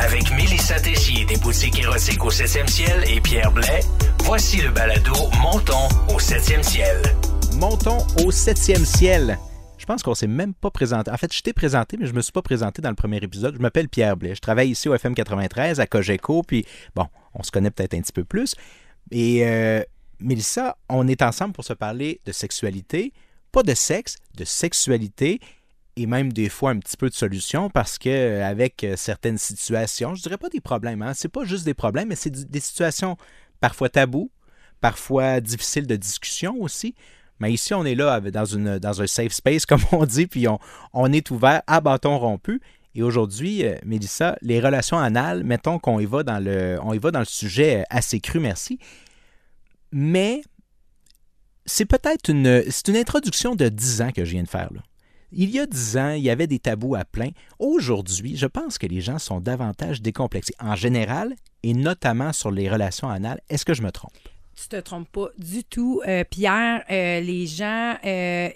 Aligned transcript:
Avec 0.00 0.30
Mélissa 0.30 0.78
Tessier 0.78 1.24
des 1.24 1.36
boutiques 1.36 1.78
érotiques 1.80 2.24
au 2.24 2.30
7e 2.30 2.68
ciel 2.68 3.04
et 3.08 3.20
Pierre 3.20 3.50
Blais, 3.50 3.80
voici 4.24 4.60
le 4.60 4.70
balado 4.70 5.12
Montons 5.42 5.88
au 6.08 6.18
7e 6.18 6.62
ciel. 6.62 7.02
Montons 7.56 7.98
au 8.24 8.30
7e 8.30 8.84
ciel. 8.84 9.38
Je 9.76 9.86
pense 9.86 10.02
qu'on 10.02 10.14
s'est 10.14 10.28
même 10.28 10.54
pas 10.54 10.70
présenté. 10.70 11.10
En 11.10 11.16
fait, 11.16 11.34
je 11.34 11.42
t'ai 11.42 11.52
présenté, 11.52 11.96
mais 11.96 12.06
je 12.06 12.12
me 12.12 12.20
suis 12.20 12.32
pas 12.32 12.42
présenté 12.42 12.80
dans 12.80 12.90
le 12.90 12.94
premier 12.94 13.16
épisode. 13.16 13.56
Je 13.56 13.60
m'appelle 13.60 13.88
Pierre 13.88 14.16
Blais. 14.16 14.34
Je 14.36 14.40
travaille 14.40 14.70
ici 14.70 14.88
au 14.88 14.94
FM 14.94 15.14
93 15.14 15.80
à 15.80 15.86
Cogeco, 15.86 16.42
puis 16.44 16.64
bon, 16.94 17.06
on 17.34 17.42
se 17.42 17.50
connaît 17.50 17.70
peut-être 17.70 17.94
un 17.94 18.00
petit 18.00 18.12
peu 18.12 18.24
plus. 18.24 18.54
Et 19.10 19.46
euh, 19.46 19.82
Mélissa, 20.20 20.76
on 20.88 21.08
est 21.08 21.22
ensemble 21.22 21.54
pour 21.54 21.64
se 21.64 21.72
parler 21.72 22.20
de 22.24 22.30
sexualité, 22.30 23.12
pas 23.50 23.64
de 23.64 23.74
sexe, 23.74 24.16
de 24.36 24.44
sexualité 24.44 25.40
et 25.98 26.06
même 26.06 26.32
des 26.32 26.48
fois 26.48 26.70
un 26.70 26.78
petit 26.78 26.96
peu 26.96 27.08
de 27.08 27.14
solution 27.14 27.70
parce 27.70 27.98
que 27.98 28.08
euh, 28.08 28.46
avec 28.46 28.84
euh, 28.84 28.94
certaines 28.96 29.38
situations, 29.38 30.14
je 30.14 30.22
dirais 30.22 30.38
pas 30.38 30.48
des 30.48 30.60
problèmes, 30.60 31.02
hein, 31.02 31.12
c'est 31.14 31.28
pas 31.28 31.44
juste 31.44 31.64
des 31.64 31.74
problèmes, 31.74 32.08
mais 32.08 32.14
c'est 32.14 32.30
des 32.30 32.60
situations 32.60 33.16
parfois 33.60 33.88
tabous, 33.88 34.30
parfois 34.80 35.40
difficiles 35.40 35.86
de 35.86 35.96
discussion 35.96 36.56
aussi. 36.60 36.94
Mais 37.40 37.52
ici, 37.52 37.74
on 37.74 37.84
est 37.84 37.94
là 37.94 38.20
dans, 38.20 38.44
une, 38.44 38.78
dans 38.78 39.02
un 39.02 39.06
safe 39.06 39.32
space, 39.32 39.66
comme 39.66 39.82
on 39.92 40.06
dit, 40.06 40.26
puis 40.26 40.46
on, 40.48 40.58
on 40.92 41.12
est 41.12 41.30
ouvert 41.30 41.62
à 41.66 41.80
bâton 41.80 42.18
rompu. 42.18 42.60
Et 42.94 43.02
aujourd'hui, 43.02 43.64
euh, 43.64 43.76
Mélissa, 43.84 44.36
les 44.40 44.60
relations 44.60 44.98
anales, 44.98 45.44
mettons 45.44 45.78
qu'on 45.78 46.00
y 46.00 46.06
va 46.06 46.22
dans 46.22 46.42
le, 46.42 46.78
y 46.94 46.98
va 46.98 47.10
dans 47.10 47.20
le 47.20 47.24
sujet 47.24 47.84
assez 47.90 48.20
cru, 48.20 48.40
merci. 48.40 48.78
Mais 49.92 50.42
c'est 51.66 51.84
peut-être 51.84 52.30
une, 52.30 52.64
une 52.88 52.96
introduction 52.96 53.54
de 53.54 53.68
10 53.68 54.02
ans 54.02 54.10
que 54.12 54.24
je 54.24 54.30
viens 54.32 54.42
de 54.42 54.48
faire 54.48 54.72
là. 54.72 54.80
Il 55.32 55.50
y 55.50 55.60
a 55.60 55.66
dix 55.66 55.96
ans, 55.98 56.10
il 56.10 56.22
y 56.22 56.30
avait 56.30 56.46
des 56.46 56.58
tabous 56.58 56.94
à 56.94 57.04
plein. 57.04 57.30
Aujourd'hui, 57.58 58.36
je 58.36 58.46
pense 58.46 58.78
que 58.78 58.86
les 58.86 59.00
gens 59.00 59.18
sont 59.18 59.40
davantage 59.40 60.00
décomplexés 60.00 60.54
en 60.58 60.74
général 60.74 61.34
et 61.62 61.74
notamment 61.74 62.32
sur 62.32 62.50
les 62.50 62.70
relations 62.70 63.10
anales. 63.10 63.40
Est-ce 63.50 63.64
que 63.64 63.74
je 63.74 63.82
me 63.82 63.92
trompe? 63.92 64.12
Tu 64.60 64.68
te 64.68 64.76
trompes 64.76 65.08
pas 65.12 65.28
du 65.38 65.62
tout, 65.62 66.00
euh, 66.08 66.24
Pierre. 66.28 66.82
Euh, 66.90 67.20
les 67.20 67.46
gens 67.46 67.96
euh, 68.04 68.48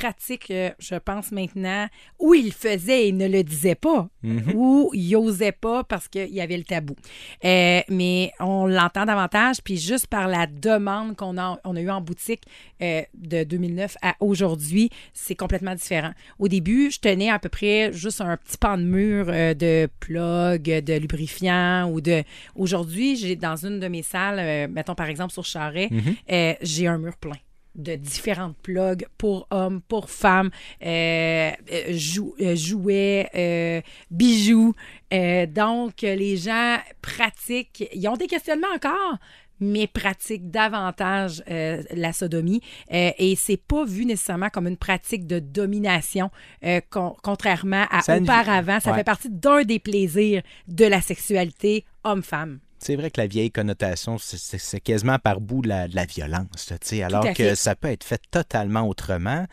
pratiquent, 0.00 0.52
je 0.78 0.94
pense 0.96 1.30
maintenant, 1.30 1.86
où 2.18 2.32
ils 2.34 2.52
faisaient 2.52 3.08
et 3.08 3.12
ne 3.12 3.28
le 3.28 3.42
disaient 3.42 3.74
pas, 3.74 4.08
Mhm. 4.22 4.52
ou 4.54 4.90
ils 4.94 5.12
n'osaient 5.12 5.52
pas 5.52 5.84
parce 5.84 6.08
qu'il 6.08 6.30
y 6.30 6.40
avait 6.40 6.56
le 6.56 6.64
tabou. 6.64 6.96
mais 7.42 8.32
on 8.40 8.66
l'entend 8.66 9.04
davantage, 9.04 9.56
puis 9.62 9.76
juste 9.76 10.06
par 10.06 10.28
la 10.28 10.46
demande 10.46 11.16
qu'on 11.16 11.36
a, 11.38 11.58
on 11.64 11.76
a 11.76 11.80
eue 11.80 11.90
en 11.90 12.00
boutique 12.00 12.42
de 12.80 13.44
2009 13.44 13.96
à 14.02 14.14
aujourd'hui, 14.20 14.90
c'est 15.12 15.34
complètement 15.34 15.74
différent. 15.74 16.12
Au 16.38 16.48
début, 16.48 16.90
je 16.90 16.98
tenais 17.00 17.30
à 17.30 17.38
peu 17.38 17.48
près 17.48 17.92
juste 17.92 18.20
un 18.20 18.36
petit 18.36 18.56
pan 18.58 18.76
de 18.78 18.82
mur 18.84 19.26
de 19.26 19.88
plug, 20.00 20.62
de 20.62 20.94
lubrifiant 20.98 21.90
ou 21.90 22.00
de. 22.00 22.22
Aujourd'hui, 22.54 23.16
j'ai 23.16 23.36
dans 23.36 23.56
une 23.66 23.80
de 23.80 23.88
mes 23.88 24.02
salles, 24.02 24.68
mettons 24.70 24.94
par 24.94 25.08
exemple 25.08 25.32
sur 25.32 25.44
Charret, 25.44 25.88
euh, 26.32 26.54
j'ai 26.62 26.86
un 26.86 26.98
mur 26.98 27.16
plein 27.16 27.36
de 27.74 27.94
différentes 27.94 28.56
plugs 28.62 29.06
pour 29.18 29.46
hommes, 29.50 29.80
pour 29.82 30.10
femmes, 30.10 30.50
euh, 30.84 31.50
euh, 31.72 31.84
jou- 31.90 32.34
euh, 32.40 32.56
jouets, 32.56 33.28
euh, 33.34 33.80
bijoux. 34.10 34.74
Euh, 35.12 35.46
donc, 35.46 36.02
les 36.02 36.36
gens 36.36 36.78
pratiquent, 37.00 37.88
ils 37.92 38.08
ont 38.08 38.16
des 38.16 38.26
questionnements 38.26 38.66
encore, 38.74 39.18
mais 39.62 39.86
pratiquent 39.86 40.50
davantage 40.50 41.42
euh, 41.50 41.82
la 41.94 42.12
sodomie. 42.14 42.60
Euh, 42.92 43.10
et 43.18 43.36
c'est 43.36 43.58
pas 43.58 43.84
vu 43.84 44.06
nécessairement 44.06 44.48
comme 44.48 44.66
une 44.66 44.76
pratique 44.78 45.26
de 45.26 45.38
domination, 45.38 46.30
euh, 46.64 46.80
con- 46.90 47.14
contrairement 47.22 47.84
à 47.90 48.00
Ça 48.00 48.14
a 48.14 48.16
une- 48.16 48.24
auparavant. 48.24 48.80
Ça 48.80 48.90
ouais. 48.90 48.96
fait 48.98 49.04
partie 49.04 49.28
d'un 49.30 49.62
des 49.64 49.78
plaisirs 49.78 50.42
de 50.66 50.86
la 50.86 51.00
sexualité 51.02 51.84
homme-femme. 52.04 52.60
C'est 52.82 52.96
vrai 52.96 53.10
que 53.10 53.20
la 53.20 53.26
vieille 53.26 53.50
connotation, 53.50 54.16
c'est- 54.18 54.80
quasiment 54.80 55.18
par 55.18 55.40
bout 55.40 55.62
de 55.62 55.68
la, 55.68 55.86
de 55.86 55.94
la 55.94 56.06
violence, 56.06 56.70
là, 56.70 56.78
tu 56.78 56.88
sais, 56.88 57.02
alors 57.02 57.24
que 57.34 57.44
fait. 57.50 57.54
ça 57.54 57.74
peut 57.76 57.88
être 57.88 58.04
fait 58.04 58.20
totalement 58.30 58.88
autrement. 58.88 59.46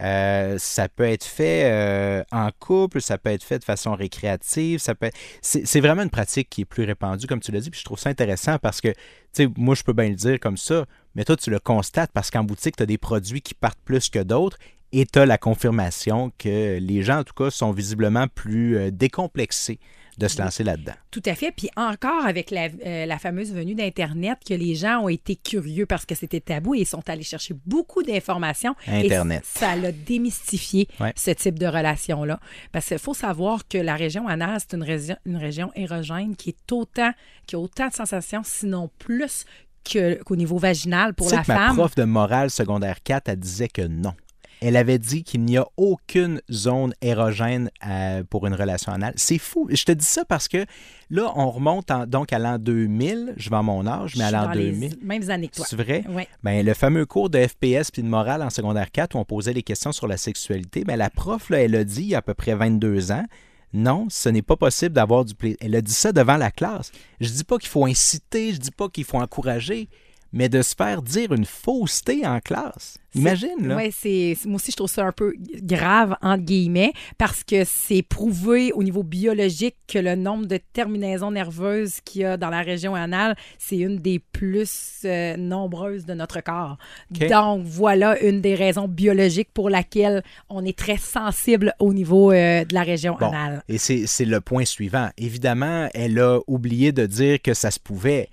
Euh, 0.00 0.56
ça 0.58 0.88
peut 0.88 1.04
être 1.04 1.24
fait 1.24 1.64
euh, 1.70 2.24
en 2.32 2.48
couple, 2.58 3.02
ça 3.02 3.18
peut 3.18 3.28
être 3.28 3.44
fait 3.44 3.58
de 3.58 3.64
façon 3.64 3.94
récréative, 3.94 4.78
ça 4.78 4.94
peut 4.94 5.06
être- 5.06 5.18
c'est 5.42 5.66
c'est 5.66 5.80
vraiment 5.80 6.02
une 6.02 6.08
pratique 6.10 6.48
qui 6.48 6.62
est 6.62 6.64
plus 6.64 6.84
répandue, 6.84 7.26
comme 7.26 7.40
tu 7.40 7.52
l'as 7.52 7.60
dit, 7.60 7.68
puis 7.68 7.80
je 7.80 7.84
trouve 7.84 7.98
ça 7.98 8.08
intéressant 8.08 8.56
parce 8.58 8.80
que, 8.80 8.88
tu 8.88 8.96
sais, 9.32 9.48
moi, 9.58 9.74
je 9.74 9.82
peux 9.82 9.92
bien 9.92 10.08
le 10.08 10.14
dire 10.14 10.40
comme 10.40 10.56
ça, 10.56 10.86
mais 11.14 11.24
toi, 11.24 11.36
tu 11.36 11.50
le 11.50 11.58
constates 11.58 12.12
parce 12.14 12.30
qu'en 12.30 12.44
boutique, 12.44 12.76
tu 12.76 12.82
as 12.82 12.86
des 12.86 12.96
produits 12.96 13.42
qui 13.42 13.52
partent 13.52 13.80
plus 13.84 14.08
que 14.08 14.20
d'autres 14.20 14.56
et 14.92 15.04
tu 15.04 15.18
as 15.18 15.26
la 15.26 15.36
confirmation 15.36 16.32
que 16.38 16.78
les 16.78 17.02
gens, 17.02 17.18
en 17.18 17.24
tout 17.24 17.34
cas, 17.34 17.50
sont 17.50 17.70
visiblement 17.72 18.26
plus 18.26 18.78
euh, 18.78 18.90
décomplexés 18.90 19.78
de 20.18 20.28
se 20.28 20.40
lancer 20.40 20.64
là-dedans. 20.64 20.92
Tout 21.10 21.22
à 21.26 21.34
fait. 21.34 21.52
Puis 21.52 21.68
encore 21.76 22.24
avec 22.26 22.50
la, 22.50 22.68
euh, 22.86 23.06
la 23.06 23.18
fameuse 23.18 23.52
venue 23.52 23.74
d'Internet, 23.74 24.38
que 24.46 24.54
les 24.54 24.74
gens 24.74 25.00
ont 25.00 25.08
été 25.08 25.36
curieux 25.36 25.86
parce 25.86 26.04
que 26.06 26.14
c'était 26.14 26.40
tabou 26.40 26.74
et 26.74 26.80
ils 26.80 26.86
sont 26.86 27.08
allés 27.08 27.22
chercher 27.22 27.54
beaucoup 27.66 28.02
d'informations. 28.02 28.74
Et 28.86 29.06
Internet. 29.06 29.44
ça 29.44 29.76
l'a 29.76 29.92
démystifié, 29.92 30.88
Ouais. 31.00 31.12
ce 31.16 31.30
type 31.30 31.58
de 31.58 31.66
relation-là. 31.66 32.38
Parce 32.72 32.86
qu'il 32.86 32.98
faut 32.98 33.14
savoir 33.14 33.66
que 33.68 33.78
la 33.78 33.96
région 33.96 34.28
anale, 34.28 34.58
c'est 34.60 34.76
une, 34.76 34.82
région- 34.82 35.16
une 35.26 35.36
région 35.36 35.70
érogène 35.74 36.36
qui 36.36 36.50
est 36.50 36.72
autant, 36.72 37.12
qui 37.46 37.56
a 37.56 37.58
autant 37.58 37.88
de 37.88 37.92
sensations, 37.94 38.42
sinon 38.44 38.90
plus 38.98 39.44
qu'au 39.90 40.36
niveau 40.36 40.58
vaginal 40.58 41.14
pour 41.14 41.26
Tu 41.26 41.30
sais 41.30 41.36
la 41.36 41.42
que 41.44 41.48
ma 41.52 41.66
femme. 41.68 41.76
prof 41.76 41.94
de 41.94 42.04
morale 42.04 42.50
secondaire 42.50 43.02
4, 43.02 43.28
elle 43.30 43.38
disait 43.38 43.68
que 43.68 43.82
non. 43.82 44.12
Elle 44.60 44.76
avait 44.76 44.98
dit 44.98 45.24
qu'il 45.24 45.42
n'y 45.44 45.56
a 45.56 45.66
aucune 45.78 46.40
zone 46.50 46.92
érogène 47.00 47.70
euh, 47.86 48.22
pour 48.28 48.46
une 48.46 48.54
relation 48.54 48.92
anale. 48.92 49.14
C'est 49.16 49.38
fou. 49.38 49.68
Je 49.70 49.84
te 49.84 49.92
dis 49.92 50.04
ça 50.04 50.24
parce 50.26 50.48
que 50.48 50.66
là, 51.08 51.32
on 51.34 51.50
remonte 51.50 51.90
en- 51.90 52.06
donc 52.06 52.32
à 52.32 52.38
l'an 52.38 52.58
2000. 52.58 53.34
Je 53.36 53.48
vais 53.50 53.56
à 53.56 53.62
mon 53.62 53.86
âge, 53.86 54.16
mais 54.16 54.24
à 54.24 54.30
l'an 54.30 54.44
dans 54.44 54.52
les 54.52 54.70
2000. 54.72 54.98
mêmes 55.02 55.30
années 55.30 55.48
que 55.48 55.56
toi. 55.56 55.66
C'est 55.68 55.76
vrai? 55.76 56.04
Ben, 56.42 56.64
le 56.64 56.74
fameux 56.74 57.06
cours 57.06 57.30
de 57.30 57.38
FPS 57.46 57.90
puis 57.90 58.02
de 58.02 58.08
morale 58.08 58.42
en 58.42 58.50
secondaire 58.50 58.90
4 58.90 59.14
où 59.14 59.18
on 59.18 59.24
posait 59.24 59.54
des 59.54 59.62
questions 59.62 59.92
sur 59.92 60.06
la 60.06 60.16
sexualité, 60.18 60.84
ben, 60.84 60.96
la 60.96 61.08
prof, 61.10 61.48
là, 61.50 61.60
elle 61.62 61.74
a 61.74 61.84
dit 61.84 62.02
il 62.02 62.08
y 62.08 62.14
a 62.14 62.18
à 62.18 62.22
peu 62.22 62.34
près 62.34 62.54
22 62.54 63.12
ans, 63.12 63.24
non, 63.72 64.08
ce 64.10 64.28
n'est 64.28 64.42
pas 64.42 64.56
possible 64.56 64.94
d'avoir 64.94 65.24
du 65.24 65.34
plaisir. 65.34 65.56
Elle 65.60 65.74
a 65.76 65.80
dit 65.80 65.92
ça 65.92 66.12
devant 66.12 66.36
la 66.36 66.50
classe. 66.50 66.90
Je 67.20 67.28
dis 67.30 67.44
pas 67.44 67.56
qu'il 67.56 67.68
faut 67.68 67.86
inciter, 67.86 68.52
je 68.52 68.58
dis 68.58 68.72
pas 68.72 68.88
qu'il 68.88 69.04
faut 69.04 69.18
encourager, 69.18 69.88
mais 70.32 70.48
de 70.48 70.62
se 70.62 70.74
faire 70.74 71.02
dire 71.02 71.32
une 71.32 71.44
fausseté 71.44 72.26
en 72.26 72.40
classe. 72.40 72.96
Imagine, 73.16 73.66
là. 73.66 73.76
Oui, 73.76 73.90
c'est 73.92 74.36
moi 74.46 74.54
aussi 74.56 74.70
je 74.70 74.76
trouve 74.76 74.88
ça 74.88 75.04
un 75.04 75.10
peu 75.10 75.34
grave 75.62 76.14
entre 76.22 76.42
guillemets 76.44 76.92
parce 77.18 77.42
que 77.42 77.64
c'est 77.64 78.02
prouvé 78.02 78.70
au 78.72 78.84
niveau 78.84 79.02
biologique 79.02 79.74
que 79.88 79.98
le 79.98 80.14
nombre 80.14 80.46
de 80.46 80.58
terminaisons 80.72 81.32
nerveuses 81.32 82.00
qu'il 82.04 82.20
y 82.20 82.24
a 82.24 82.36
dans 82.36 82.50
la 82.50 82.62
région 82.62 82.94
anale, 82.94 83.34
c'est 83.58 83.78
une 83.78 83.96
des 83.98 84.20
plus 84.20 85.00
euh, 85.04 85.36
nombreuses 85.36 86.06
de 86.06 86.14
notre 86.14 86.40
corps. 86.40 86.78
Donc 87.10 87.64
voilà 87.64 88.20
une 88.22 88.40
des 88.40 88.54
raisons 88.54 88.86
biologiques 88.86 89.50
pour 89.52 89.70
laquelle 89.70 90.22
on 90.48 90.64
est 90.64 90.78
très 90.78 90.96
sensible 90.96 91.74
au 91.80 91.92
niveau 91.92 92.30
euh, 92.30 92.64
de 92.64 92.74
la 92.74 92.82
région 92.84 93.16
Bon, 93.18 93.26
anale. 93.28 93.64
et 93.68 93.78
c'est 93.78 94.24
le 94.24 94.40
point 94.40 94.64
suivant. 94.64 95.08
Évidemment, 95.18 95.88
elle 95.94 96.18
a 96.20 96.38
oublié 96.46 96.92
de 96.92 97.06
dire 97.06 97.42
que 97.42 97.54
ça 97.54 97.72
se 97.72 97.80
pouvait, 97.80 98.28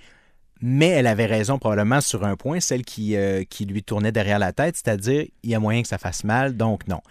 mais 0.62 0.88
elle 0.88 1.08
avait 1.08 1.26
raison 1.26 1.58
probablement 1.60 2.02
sur 2.02 2.24
un 2.26 2.36
point, 2.36 2.60
celle 2.60 2.84
qui, 2.84 3.16
euh, 3.16 3.44
qui 3.50 3.66
lui 3.66 3.84
tournait 3.84 4.12
derrière 4.12 4.40
la 4.40 4.54
tête, 4.54 4.76
c'est-à-dire 4.76 5.26
il 5.44 5.50
y 5.50 5.56
a 5.56 5.60
moyen 5.60 5.82
que 5.82 5.88
ça 5.88 5.98
fasse 5.98 6.24
mal, 6.24 6.56
donc 6.58 6.88
non. 6.88 7.02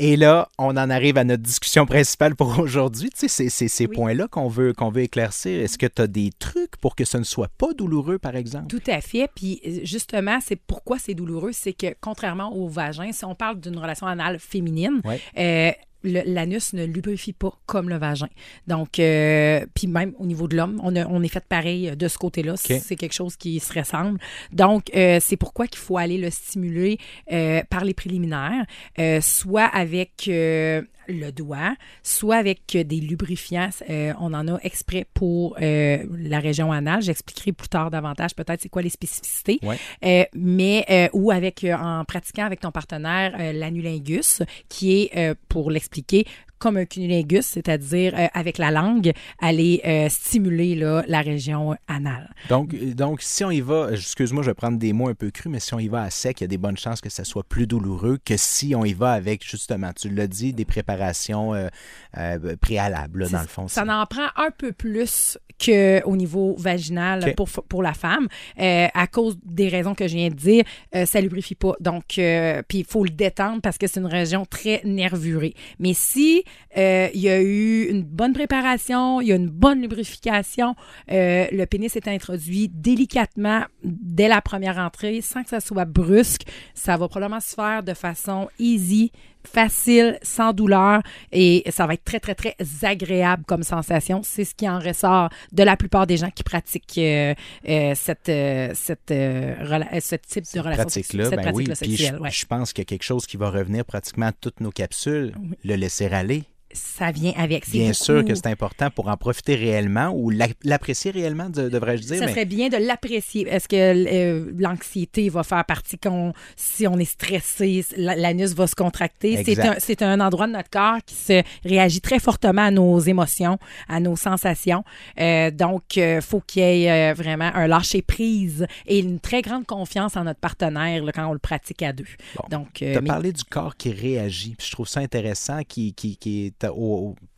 Et 0.00 0.16
là, 0.16 0.48
on 0.58 0.76
en 0.76 0.90
arrive 0.90 1.18
à 1.18 1.24
notre 1.24 1.44
discussion 1.44 1.86
principale 1.86 2.34
pour 2.34 2.58
aujourd'hui. 2.58 3.10
Tu 3.10 3.28
sais, 3.28 3.48
c'est 3.48 3.68
ces 3.68 3.86
Oui. 3.86 3.94
points-là 3.94 4.26
qu'on 4.26 4.48
veut, 4.48 4.72
qu'on 4.72 4.90
veut 4.90 5.02
éclaircir. 5.02 5.60
Est-ce 5.62 5.78
que 5.78 5.86
tu 5.86 6.02
as 6.02 6.08
des 6.08 6.30
trucs 6.36 6.76
pour 6.78 6.96
que 6.96 7.04
ce 7.04 7.16
ne 7.16 7.22
soit 7.22 7.50
pas 7.58 7.72
douloureux, 7.74 8.18
par 8.18 8.34
exemple? 8.34 8.66
Tout 8.66 8.82
à 8.90 9.00
fait. 9.00 9.28
Puis 9.36 9.60
justement, 9.84 10.38
c'est 10.44 10.56
pourquoi 10.56 10.98
c'est 10.98 11.14
douloureux, 11.14 11.52
c'est 11.52 11.74
que 11.74 11.94
contrairement 12.00 12.52
au 12.56 12.66
vagin, 12.66 13.12
si 13.12 13.24
on 13.24 13.36
parle 13.36 13.60
d'une 13.60 13.78
relation 13.78 14.08
anale 14.08 14.40
féminine, 14.40 15.00
euh, 15.38 15.70
l'anus 16.04 16.72
ne 16.74 16.84
lubrifie 16.84 17.32
pas 17.32 17.52
comme 17.66 17.88
le 17.88 17.96
vagin. 17.96 18.28
Donc, 18.66 18.98
euh, 18.98 19.64
puis 19.74 19.86
même 19.86 20.12
au 20.18 20.26
niveau 20.26 20.48
de 20.48 20.56
l'homme, 20.56 20.80
on, 20.82 21.22
est 21.22 21.28
fait 21.28 21.44
pareil 21.44 21.96
de 21.96 22.08
ce 22.08 22.18
côté-là. 22.18 22.56
C'est 22.56 22.96
quelque 22.96 23.14
chose 23.14 23.36
qui 23.36 23.58
se 23.60 23.72
ressemble. 23.72 24.20
Donc, 24.52 24.90
euh, 24.94 25.18
c'est 25.20 25.36
pourquoi 25.36 25.66
qu'il 25.66 25.78
faut 25.80 25.98
aller 25.98 26.18
le 26.18 26.30
stimuler 26.30 26.98
euh, 27.32 27.62
par 27.70 27.84
les 27.84 27.94
préliminaires, 27.94 28.66
euh, 28.98 29.20
soit 29.20 29.64
avec 29.64 30.28
euh, 30.28 30.82
le 31.08 31.30
doigt, 31.32 31.74
soit 32.02 32.36
avec 32.36 32.74
euh, 32.74 32.84
des 32.84 33.00
lubrifiants. 33.00 33.70
Euh, 33.88 34.12
on 34.20 34.32
en 34.34 34.48
a 34.48 34.58
exprès 34.62 35.06
pour 35.14 35.56
euh, 35.60 36.04
la 36.16 36.40
région 36.40 36.72
anale. 36.72 37.02
J'expliquerai 37.02 37.52
plus 37.52 37.68
tard 37.68 37.90
davantage 37.90 38.34
peut-être 38.34 38.60
c'est 38.62 38.68
quoi 38.68 38.82
les 38.82 38.90
spécificités. 38.90 39.58
Ouais. 39.62 39.78
Euh, 40.04 40.24
mais 40.34 41.10
ou 41.12 41.30
avec 41.30 41.64
en 41.64 42.04
pratiquant 42.04 42.44
avec 42.44 42.60
ton 42.60 42.70
partenaire 42.70 43.32
l'anulingus, 43.52 44.42
qui 44.68 45.02
est 45.02 45.34
pour 45.48 45.70
l'expliquer 45.70 46.26
comme 46.64 46.78
un 46.78 46.86
cunnilingus, 46.86 47.44
c'est-à-dire 47.44 48.14
euh, 48.16 48.26
avec 48.32 48.56
la 48.56 48.70
langue, 48.70 49.12
aller 49.38 49.82
euh, 49.84 50.08
stimuler 50.08 50.74
là, 50.74 51.04
la 51.06 51.20
région 51.20 51.76
anale. 51.88 52.34
Donc, 52.48 52.74
donc, 52.74 53.20
si 53.20 53.44
on 53.44 53.50
y 53.50 53.60
va, 53.60 53.90
excuse-moi, 53.92 54.42
je 54.42 54.48
vais 54.48 54.54
prendre 54.54 54.78
des 54.78 54.94
mots 54.94 55.08
un 55.08 55.14
peu 55.14 55.30
crus, 55.30 55.52
mais 55.52 55.60
si 55.60 55.74
on 55.74 55.78
y 55.78 55.88
va 55.88 56.04
à 56.04 56.08
sec, 56.08 56.40
il 56.40 56.44
y 56.44 56.46
a 56.46 56.48
des 56.48 56.56
bonnes 56.56 56.78
chances 56.78 57.02
que 57.02 57.10
ça 57.10 57.22
soit 57.22 57.44
plus 57.44 57.66
douloureux 57.66 58.16
que 58.24 58.38
si 58.38 58.74
on 58.74 58.86
y 58.86 58.94
va 58.94 59.12
avec, 59.12 59.46
justement, 59.46 59.90
tu 59.92 60.08
l'as 60.08 60.26
dit, 60.26 60.54
des 60.54 60.64
préparations 60.64 61.52
euh, 61.52 62.56
préalables, 62.62 63.24
là, 63.24 63.28
dans 63.28 63.42
le 63.42 63.46
fond. 63.46 63.68
Ça 63.68 63.84
en 63.84 64.06
prend 64.06 64.28
un 64.36 64.50
peu 64.50 64.72
plus 64.72 65.36
qu'au 65.62 66.16
niveau 66.16 66.56
vaginal 66.58 67.34
pour, 67.36 67.48
pour 67.48 67.82
la 67.82 67.92
femme, 67.92 68.26
à 68.56 69.06
cause 69.06 69.36
des 69.44 69.68
raisons 69.68 69.94
que 69.94 70.08
je 70.08 70.16
viens 70.16 70.30
de 70.30 70.34
dire. 70.34 70.64
ça 71.04 71.20
lubrifie 71.20 71.54
pas. 71.54 71.74
Donc, 71.80 72.04
puis 72.08 72.78
il 72.78 72.84
faut 72.84 73.04
le 73.04 73.10
détendre 73.10 73.60
parce 73.60 73.76
que 73.76 73.86
c'est 73.86 74.00
une 74.00 74.06
région 74.06 74.46
très 74.46 74.80
nervurée. 74.84 75.54
Mais 75.78 75.92
si 75.94 76.42
euh, 76.76 77.08
il 77.14 77.20
y 77.20 77.28
a 77.28 77.40
eu 77.40 77.84
une 77.88 78.02
bonne 78.02 78.32
préparation, 78.32 79.20
il 79.20 79.28
y 79.28 79.32
a 79.32 79.36
une 79.36 79.48
bonne 79.48 79.80
lubrification, 79.80 80.74
euh, 81.10 81.46
le 81.52 81.64
pénis 81.66 81.94
est 81.94 82.08
introduit 82.08 82.68
délicatement 82.68 83.62
dès 83.82 84.28
la 84.28 84.40
première 84.40 84.78
entrée, 84.78 85.20
sans 85.20 85.42
que 85.42 85.50
ça 85.50 85.60
soit 85.60 85.84
brusque, 85.84 86.42
ça 86.74 86.96
va 86.96 87.08
probablement 87.08 87.40
se 87.40 87.54
faire 87.54 87.82
de 87.82 87.94
façon 87.94 88.48
easy, 88.58 89.12
facile, 89.46 90.18
sans 90.22 90.52
douleur 90.52 91.02
et 91.32 91.64
ça 91.70 91.86
va 91.86 91.94
être 91.94 92.04
très, 92.04 92.20
très, 92.20 92.34
très 92.34 92.56
agréable 92.82 93.44
comme 93.46 93.62
sensation. 93.62 94.22
C'est 94.22 94.44
ce 94.44 94.54
qui 94.54 94.68
en 94.68 94.78
ressort 94.78 95.28
de 95.52 95.62
la 95.62 95.76
plupart 95.76 96.06
des 96.06 96.16
gens 96.16 96.30
qui 96.30 96.42
pratiquent 96.42 96.98
euh, 96.98 97.34
euh, 97.68 97.92
cette, 97.94 98.28
euh, 98.28 98.70
cette, 98.74 99.08
ce 99.08 100.16
type 100.16 100.44
de 100.54 100.60
relation 100.60 100.84
pratique-là, 100.84 101.24
cette 101.30 101.36
ben 101.36 101.52
oui. 101.54 101.64
pratique-là 101.64 101.74
Puis 101.86 101.96
je, 101.96 102.02
sexuelle, 102.02 102.20
ouais. 102.20 102.30
je 102.30 102.46
pense 102.46 102.72
qu'il 102.72 102.82
y 102.82 102.86
a 102.86 102.88
quelque 102.88 103.04
chose 103.04 103.26
qui 103.26 103.36
va 103.36 103.50
revenir 103.50 103.84
pratiquement 103.84 104.26
à 104.26 104.32
toutes 104.32 104.60
nos 104.60 104.70
capsules, 104.70 105.34
le 105.64 105.76
laisser 105.76 106.06
aller. 106.06 106.44
Ça 106.74 107.12
vient 107.12 107.32
avec. 107.36 107.70
Bien 107.70 107.84
beaucoup- 107.84 107.94
sûr 107.94 108.24
que 108.24 108.34
c'est 108.34 108.48
important 108.48 108.90
pour 108.90 109.08
en 109.08 109.16
profiter 109.16 109.54
réellement 109.54 110.08
ou 110.14 110.28
l'a- 110.30 110.48
l'apprécier 110.64 111.12
réellement, 111.12 111.48
de- 111.48 111.68
devrais-je 111.68 112.02
dire. 112.02 112.16
Ça 112.18 112.26
mais- 112.26 112.32
serait 112.32 112.44
bien 112.44 112.68
de 112.68 112.76
l'apprécier. 112.76 113.48
Est-ce 113.48 113.68
que 113.68 113.76
euh, 113.76 114.52
l'anxiété 114.58 115.28
va 115.28 115.42
faire 115.44 115.64
partie 115.64 115.98
qu'on, 115.98 116.32
si 116.56 116.86
on 116.86 116.98
est 116.98 117.04
stressé, 117.04 117.84
la- 117.96 118.16
l'anus 118.16 118.54
va 118.54 118.66
se 118.66 118.74
contracter? 118.74 119.42
C'est 119.78 120.02
un, 120.02 120.20
endroit 120.20 120.46
de 120.46 120.52
notre 120.52 120.70
corps 120.70 120.98
qui 121.06 121.14
se 121.14 121.42
réagit 121.64 122.00
très 122.00 122.18
fortement 122.18 122.62
à 122.62 122.70
nos 122.70 122.98
émotions, 122.98 123.58
à 123.88 124.00
nos 124.00 124.16
sensations. 124.16 124.84
Euh, 125.20 125.50
donc, 125.50 125.96
il 125.96 126.20
faut 126.20 126.40
qu'il 126.40 126.62
y 126.62 126.84
ait 126.84 127.10
euh, 127.10 127.14
vraiment 127.14 127.50
un 127.54 127.66
lâcher-prise 127.68 128.66
et 128.86 128.98
une 128.98 129.20
très 129.20 129.42
grande 129.42 129.66
confiance 129.66 130.16
en 130.16 130.24
notre 130.24 130.40
partenaire 130.40 131.04
là, 131.04 131.12
quand 131.12 131.26
on 131.26 131.32
le 131.32 131.38
pratique 131.38 131.82
à 131.82 131.92
deux. 131.92 132.04
Bon. 132.36 132.44
Donc, 132.58 132.68
Tu 132.74 132.84
euh, 132.84 132.98
as 132.98 133.00
mais- 133.00 133.08
parlé 133.08 133.32
du 133.32 133.44
corps 133.44 133.76
qui 133.76 133.92
réagit. 133.92 134.54
Puis 134.58 134.66
je 134.68 134.72
trouve 134.72 134.88
ça 134.88 135.00
intéressant. 135.00 135.60
Qui, 135.68 135.94
qui, 135.94 136.16
qui 136.16 136.46
est 136.46 136.63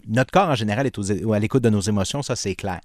notre 0.06 0.30
corps, 0.30 0.48
en 0.48 0.54
général, 0.54 0.86
est 0.86 0.98
à 0.98 1.38
l'écoute 1.38 1.62
de 1.62 1.70
nos 1.70 1.80
émotions, 1.80 2.22
ça, 2.22 2.36
c'est 2.36 2.54
clair. 2.54 2.80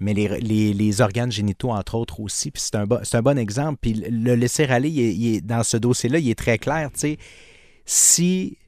Mais 0.00 0.14
les, 0.14 1.00
organes 1.00 1.32
génitaux, 1.32 1.70
entre 1.70 1.96
autres, 1.96 2.20
aussi. 2.20 2.52
C'est 2.54 2.76
un, 2.76 2.86
c'est 3.02 3.16
un 3.16 3.22
bon 3.22 3.36
exemple. 3.36 3.78
Puis 3.80 3.94
le 3.94 4.34
laisser 4.36 4.64
aller, 4.64 4.90
il 4.90 5.34
est- 5.36 5.40
dans 5.40 5.64
ce 5.64 5.76
dossier-là, 5.76 6.18
il 6.20 6.30
est 6.30 6.38
très 6.38 6.58
clair. 6.58 6.90
Tu 6.92 7.00
sais, 7.00 7.18
si 7.84 8.58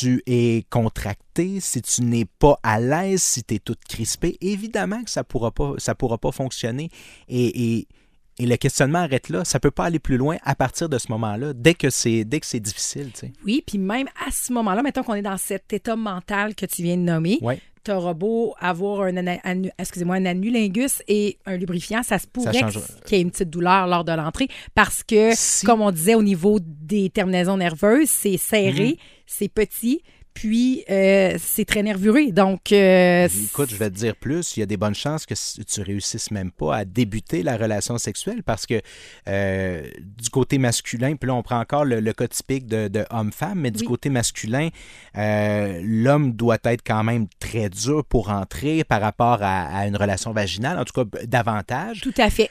tu 0.00 0.22
es 0.26 0.64
contracté, 0.70 1.58
si 1.60 1.82
tu 1.82 2.02
n'es 2.02 2.24
pas 2.24 2.58
à 2.62 2.80
l'aise, 2.80 3.22
si 3.22 3.42
tu 3.42 3.54
es 3.54 3.58
toute 3.58 3.84
crispée, 3.84 4.38
évidemment 4.40 5.02
que 5.02 5.10
ça 5.10 5.20
ne 5.20 5.24
pourra, 5.24 5.50
pas- 5.50 5.74
pourra 5.98 6.18
pas 6.18 6.32
fonctionner. 6.32 6.90
Et- 7.28 7.88
et 8.38 8.46
le 8.46 8.56
questionnement 8.56 8.98
arrête 9.00 9.28
là. 9.28 9.44
Ça 9.44 9.58
ne 9.58 9.60
peut 9.60 9.70
pas 9.70 9.84
aller 9.84 9.98
plus 9.98 10.16
loin 10.16 10.36
à 10.44 10.54
partir 10.54 10.88
de 10.88 10.98
ce 10.98 11.10
moment-là, 11.12 11.52
dès 11.54 11.74
que 11.74 11.90
c'est 11.90 12.24
dès 12.24 12.40
que 12.40 12.46
c'est 12.46 12.60
difficile. 12.60 13.10
tu 13.12 13.20
sais. 13.20 13.32
Oui, 13.44 13.62
puis 13.66 13.78
même 13.78 14.08
à 14.26 14.30
ce 14.30 14.52
moment-là, 14.52 14.82
mettons 14.82 15.02
qu'on 15.02 15.14
est 15.14 15.22
dans 15.22 15.38
cet 15.38 15.72
état 15.72 15.96
mental 15.96 16.54
que 16.54 16.66
tu 16.66 16.82
viens 16.82 16.96
de 16.96 17.02
nommer, 17.02 17.38
Ouais. 17.42 17.58
t'auras 17.84 18.14
beau 18.14 18.54
avoir 18.58 19.02
un, 19.02 19.14
anu- 19.16 19.70
excusez-moi, 19.78 20.16
un 20.16 20.26
anulingus 20.26 21.02
et 21.08 21.38
un 21.46 21.56
lubrifiant, 21.56 22.02
ça 22.02 22.18
se 22.18 22.26
pourrait 22.26 22.50
qu'il 23.06 23.16
y 23.16 23.20
ait 23.20 23.22
une 23.22 23.30
petite 23.30 23.48
douleur 23.50 23.86
lors 23.86 24.04
de 24.04 24.12
l'entrée 24.12 24.48
parce 24.74 25.02
que, 25.02 25.30
Si- 25.34 25.64
comme 25.64 25.80
on 25.80 25.90
disait 25.92 26.14
au 26.16 26.22
niveau 26.22 26.58
des 26.60 27.10
terminaisons 27.10 27.56
nerveuses, 27.56 28.10
c'est 28.10 28.36
serré, 28.36 28.88
Mhm. 28.88 28.96
c'est 29.26 29.48
petit, 29.48 30.02
puis 30.36 30.84
euh, 30.90 31.36
c'est 31.40 31.64
très 31.64 31.82
nervuré. 31.82 32.30
Donc, 32.30 32.70
euh, 32.70 33.26
Écoute, 33.44 33.70
je 33.70 33.76
vais 33.76 33.88
te 33.88 33.94
dire 33.96 34.14
plus. 34.14 34.54
Il 34.56 34.60
y 34.60 34.62
a 34.62 34.66
des 34.66 34.76
bonnes 34.76 34.94
chances 34.94 35.24
que 35.24 35.32
tu 35.64 35.80
réussisses 35.80 36.30
même 36.30 36.50
pas 36.50 36.76
à 36.76 36.84
débuter 36.84 37.42
la 37.42 37.56
relation 37.56 37.96
sexuelle 37.96 38.42
parce 38.42 38.66
que 38.66 38.82
euh, 39.28 39.82
du 39.98 40.28
côté 40.28 40.58
masculin, 40.58 41.16
puis 41.16 41.26
là, 41.28 41.34
on 41.34 41.42
prend 41.42 41.58
encore 41.58 41.86
le, 41.86 42.00
le 42.00 42.12
cas 42.12 42.28
typique 42.28 42.66
de, 42.66 42.88
de 42.88 43.06
homme-femme, 43.08 43.60
mais 43.60 43.70
du 43.70 43.80
Oui. 43.80 43.86
côté 43.86 44.10
masculin, 44.10 44.68
l'homme 45.14 46.32
doit 46.32 46.58
être 46.64 46.82
quand 46.86 47.02
même 47.02 47.26
très 47.38 47.70
dur 47.70 48.04
pour 48.04 48.28
entrer 48.30 48.84
par 48.84 49.00
rapport 49.00 49.38
à, 49.42 49.64
à 49.78 49.86
une 49.86 49.96
relation 49.96 50.32
vaginale, 50.32 50.78
en 50.78 50.84
tout 50.84 50.92
cas 51.04 51.18
davantage. 51.26 52.02
tout 52.02 52.12
à 52.18 52.28
fait. 52.28 52.50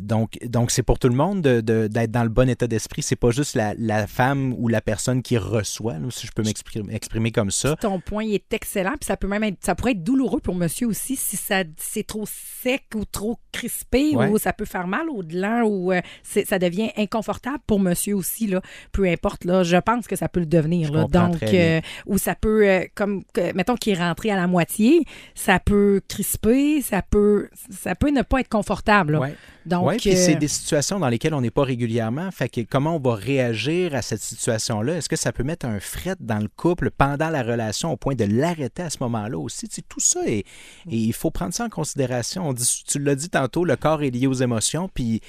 Donc, 0.00 0.38
donc 0.44 0.70
c'est 0.72 0.82
pour 0.82 0.98
tout 0.98 1.08
le 1.08 1.14
monde 1.14 1.42
de- 1.42 1.60
de- 1.60 1.86
d'être 1.86 2.10
dans 2.10 2.24
le 2.24 2.28
bon 2.28 2.48
état 2.48 2.66
d'esprit. 2.66 3.02
C'est 3.02 3.14
pas 3.16 3.30
juste 3.30 3.54
la, 3.54 3.74
la 3.78 4.06
femme 4.08 4.52
ou 4.58 4.66
la 4.68 4.80
personne 4.80 5.22
qui 5.22 5.38
reçoit, 5.38 5.94
là, 5.98 6.08
si 6.10 6.26
je 6.26 6.32
peux 6.32 6.42
m'exprimer 6.42 6.55
exprimer 6.90 7.30
comme 7.32 7.50
ça. 7.50 7.76
Ton 7.76 8.00
point 8.00 8.24
il 8.24 8.34
est 8.34 8.52
excellent, 8.52 8.92
puis 8.98 9.06
ça 9.06 9.16
peut 9.16 9.26
même 9.28 9.44
être, 9.44 9.58
ça 9.64 9.74
pourrait 9.74 9.92
être 9.92 10.02
douloureux 10.02 10.40
pour 10.40 10.54
monsieur 10.54 10.86
aussi 10.86 11.16
si 11.16 11.36
ça 11.36 11.62
c'est 11.78 12.06
trop 12.06 12.24
sec 12.26 12.84
ou 12.94 13.04
trop 13.04 13.38
crispé 13.52 14.14
Ouais. 14.14 14.28
ou 14.28 14.38
ça 14.38 14.52
peut 14.52 14.64
faire 14.64 14.86
mal 14.86 15.08
au 15.10 15.22
delà 15.22 15.64
ou 15.64 15.92
euh, 15.92 16.00
ça 16.22 16.58
devient 16.58 16.90
inconfortable 16.96 17.58
pour 17.66 17.80
monsieur 17.80 18.14
aussi 18.14 18.46
là, 18.46 18.60
peu 18.92 19.04
importe 19.06 19.44
là, 19.44 19.62
je 19.62 19.76
pense 19.76 20.06
que 20.06 20.16
ça 20.16 20.28
peut 20.28 20.40
le 20.40 20.46
devenir 20.46 20.92
là. 20.92 21.06
Donc 21.10 21.42
euh, 21.42 21.80
ou 22.06 22.18
ça 22.18 22.34
peut 22.34 22.68
euh, 22.68 22.84
comme 22.94 23.24
mettons 23.54 23.74
qu'il 23.76 23.94
est 23.94 23.98
rentré 24.02 24.30
à 24.30 24.36
la 24.36 24.46
moitié, 24.46 25.02
ça 25.34 25.58
peut 25.58 26.00
crisper, 26.08 26.82
ça 26.82 27.02
peut 27.02 27.48
ça 27.70 27.94
peut 27.94 28.10
ne 28.10 28.22
pas 28.22 28.40
être 28.40 28.48
confortable. 28.48 29.14
là. 29.14 29.20
Ouais. 29.20 29.34
Donc 29.66 29.88
Oui, 29.88 29.96
puis 29.96 30.10
euh, 30.12 30.14
c'est 30.16 30.36
des 30.36 30.48
situations 30.48 31.00
dans 31.00 31.08
lesquelles 31.08 31.34
on 31.34 31.40
n'est 31.40 31.50
pas 31.50 31.64
régulièrement. 31.64 32.30
Fait 32.30 32.48
que 32.48 32.60
comment 32.60 32.96
on 32.96 33.00
va 33.00 33.14
réagir 33.16 33.94
à 33.94 34.02
cette 34.02 34.20
situation-là? 34.20 34.96
Est-ce 34.98 35.08
que 35.08 35.16
ça 35.16 35.32
peut 35.32 35.42
mettre 35.42 35.66
un 35.66 35.80
fret 35.80 36.14
dans 36.20 36.38
le 36.38 36.45
couple 36.48 36.90
pendant 36.90 37.30
la 37.30 37.42
relation 37.42 37.92
au 37.92 37.96
point 37.96 38.14
de 38.14 38.24
l'arrêter 38.24 38.82
à 38.82 38.90
ce 38.90 38.98
moment-là 39.00 39.38
aussi? 39.38 39.68
Tu 39.68 39.76
sais, 39.76 39.82
tout 39.88 40.00
ça, 40.00 40.20
est, 40.26 40.38
et 40.40 40.44
il 40.88 41.12
faut 41.12 41.30
prendre 41.30 41.52
ça 41.54 41.64
en 41.64 41.68
considération. 41.68 42.48
On 42.48 42.52
dit, 42.52 42.82
tu 42.86 42.98
l'as 42.98 43.14
dit 43.14 43.28
tantôt, 43.28 43.64
le 43.64 43.76
corps 43.76 44.02
est 44.02 44.10
lié 44.10 44.26
aux 44.26 44.32
émotions, 44.34 44.88
puis 44.92 45.20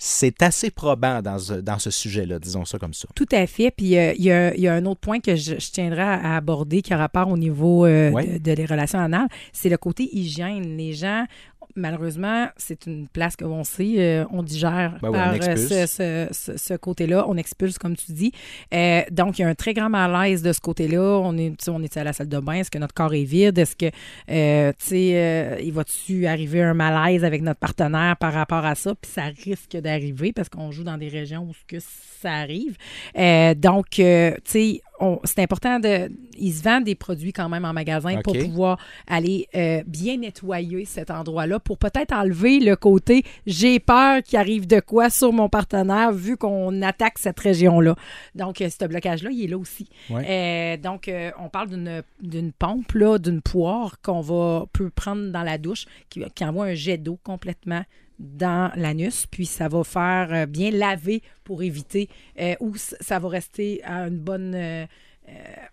c'est 0.00 0.42
assez 0.42 0.70
probant 0.70 1.22
dans 1.22 1.40
ce, 1.40 1.54
dans 1.54 1.80
ce 1.80 1.90
sujet-là, 1.90 2.38
disons 2.38 2.64
ça 2.64 2.78
comme 2.78 2.94
ça. 2.94 3.08
Tout 3.16 3.26
à 3.32 3.44
fait. 3.48 3.72
Puis 3.72 3.98
euh, 3.98 4.12
il 4.16 4.24
y, 4.24 4.30
a, 4.30 4.54
il 4.54 4.60
y 4.60 4.68
a 4.68 4.74
un 4.74 4.86
autre 4.86 5.00
point 5.00 5.18
que 5.18 5.34
je, 5.34 5.58
je 5.58 5.70
tiendrai 5.72 6.02
à 6.02 6.36
aborder 6.36 6.82
qui 6.82 6.92
a 6.94 6.96
rapport 6.96 7.28
au 7.28 7.36
niveau 7.36 7.84
euh, 7.84 8.10
Ouais. 8.12 8.38
de, 8.38 8.38
de 8.38 8.52
les 8.52 8.64
relations 8.64 9.00
anales, 9.00 9.26
c'est 9.52 9.68
le 9.68 9.76
côté 9.76 10.08
hygiène. 10.16 10.76
Les 10.76 10.92
gens, 10.92 11.24
malheureusement, 11.78 12.48
c'est 12.56 12.86
une 12.86 13.08
place 13.08 13.36
que 13.36 13.44
on 13.44 13.64
sait, 13.64 13.94
euh, 13.98 14.24
on 14.30 14.42
digère 14.42 14.98
Ben 15.00 15.08
oui, 15.08 15.14
par 15.16 15.32
on 15.34 15.48
euh, 15.48 15.56
ce, 15.56 15.86
ce- 15.86 16.28
ce- 16.32 16.56
ce 16.58 16.74
côté-là, 16.74 17.24
on 17.28 17.36
expulse 17.36 17.78
comme 17.78 17.96
tu 17.96 18.12
dis. 18.12 18.32
Euh, 18.74 19.02
donc 19.10 19.38
il 19.38 19.42
y 19.42 19.44
a 19.44 19.48
un 19.48 19.54
très 19.54 19.72
grand 19.74 19.88
malaise 19.88 20.42
de 20.42 20.52
ce 20.52 20.60
côté-là. 20.60 21.20
On 21.22 21.36
est, 21.38 21.68
on 21.68 21.82
est 21.82 21.96
à 21.96 22.04
la 22.04 22.12
salle 22.12 22.28
de 22.28 22.38
bain, 22.38 22.54
est-ce 22.54 22.70
que 22.70 22.78
notre 22.78 22.94
corps 22.94 23.14
est 23.14 23.24
vide, 23.24 23.58
est-ce 23.58 23.76
que, 23.76 23.86
euh, 24.30 24.72
tu 24.78 24.86
sais, 24.86 25.58
il 25.62 25.72
va-tu 25.72 26.26
arriver 26.26 26.62
un 26.62 26.74
malaise 26.74 27.24
avec 27.24 27.42
notre 27.42 27.60
partenaire 27.60 28.16
par 28.18 28.32
rapport 28.32 28.64
à 28.64 28.74
ça, 28.74 28.94
puis 28.94 29.10
ça 29.10 29.22
risque 29.44 29.76
d'arriver 29.76 30.32
parce 30.32 30.48
qu'on 30.48 30.70
joue 30.70 30.84
dans 30.84 30.98
des 30.98 31.08
régions 31.08 31.42
où 31.48 31.52
ce 31.54 31.64
que 31.76 31.82
ça 32.20 32.32
arrive. 32.32 32.76
Donc, 33.60 33.86
tu 33.90 34.02
sais, 34.44 34.80
c'est 35.24 35.40
important 35.42 35.78
de. 35.78 36.10
Ils 36.38 36.52
se 36.52 36.62
vendent 36.62 36.84
des 36.84 36.94
produits 36.94 37.32
quand 37.32 37.48
même 37.48 37.64
en 37.64 37.72
magasin 37.72 38.10
pour 38.22 38.32
pouvoir 38.44 38.78
aller 39.06 39.46
euh, 39.54 39.82
bien 39.86 40.16
nettoyer 40.18 40.84
cet 40.84 41.10
endroit-là 41.10 41.58
pour 41.60 41.78
peut-être 41.78 42.12
enlever 42.12 42.60
le 42.60 42.76
côté 42.76 43.24
j'ai 43.46 43.80
peur 43.80 44.22
qu'il 44.22 44.38
arrive 44.38 44.66
de 44.66 44.80
quoi 44.80 45.10
sur 45.10 45.32
mon 45.32 45.48
partenaire 45.48 46.12
vu 46.12 46.36
qu'on 46.36 46.80
attaque 46.82 47.18
cette 47.18 47.40
région-là. 47.40 47.94
Donc, 48.34 48.60
euh, 48.60 48.68
ce 48.68 48.84
blocage-là, 48.86 49.30
il 49.32 49.44
est 49.44 49.48
là 49.48 49.58
aussi. 49.58 49.88
Euh, 50.28 50.76
donc, 50.76 51.10
on 51.40 51.48
parle 51.48 51.68
d'une- 51.70 52.02
d'une 52.20 52.52
pompe, 52.52 52.96
d'une 53.20 53.40
poire 53.42 54.00
qu'on 54.02 54.20
va 54.20 54.64
peut 54.72 54.90
prendre 54.90 55.30
dans 55.30 55.42
la 55.42 55.58
douche 55.58 55.86
qui, 56.10 56.22
qui 56.34 56.44
envoie 56.44 56.66
un 56.66 56.74
jet 56.74 56.98
d'eau 56.98 57.18
complètement 57.22 57.82
dans 58.18 58.72
l'anus, 58.74 59.26
puis 59.26 59.46
ça 59.46 59.68
va 59.68 59.84
faire 59.84 60.28
euh, 60.32 60.46
bien 60.46 60.70
laver 60.70 61.22
pour 61.44 61.62
éviter 61.62 62.08
euh, 62.40 62.54
ou 62.60 62.74
ça 62.76 63.18
va 63.18 63.28
rester 63.28 63.82
à 63.84 64.08
une 64.08 64.18
bonne 64.18 64.54
euh, 64.54 64.86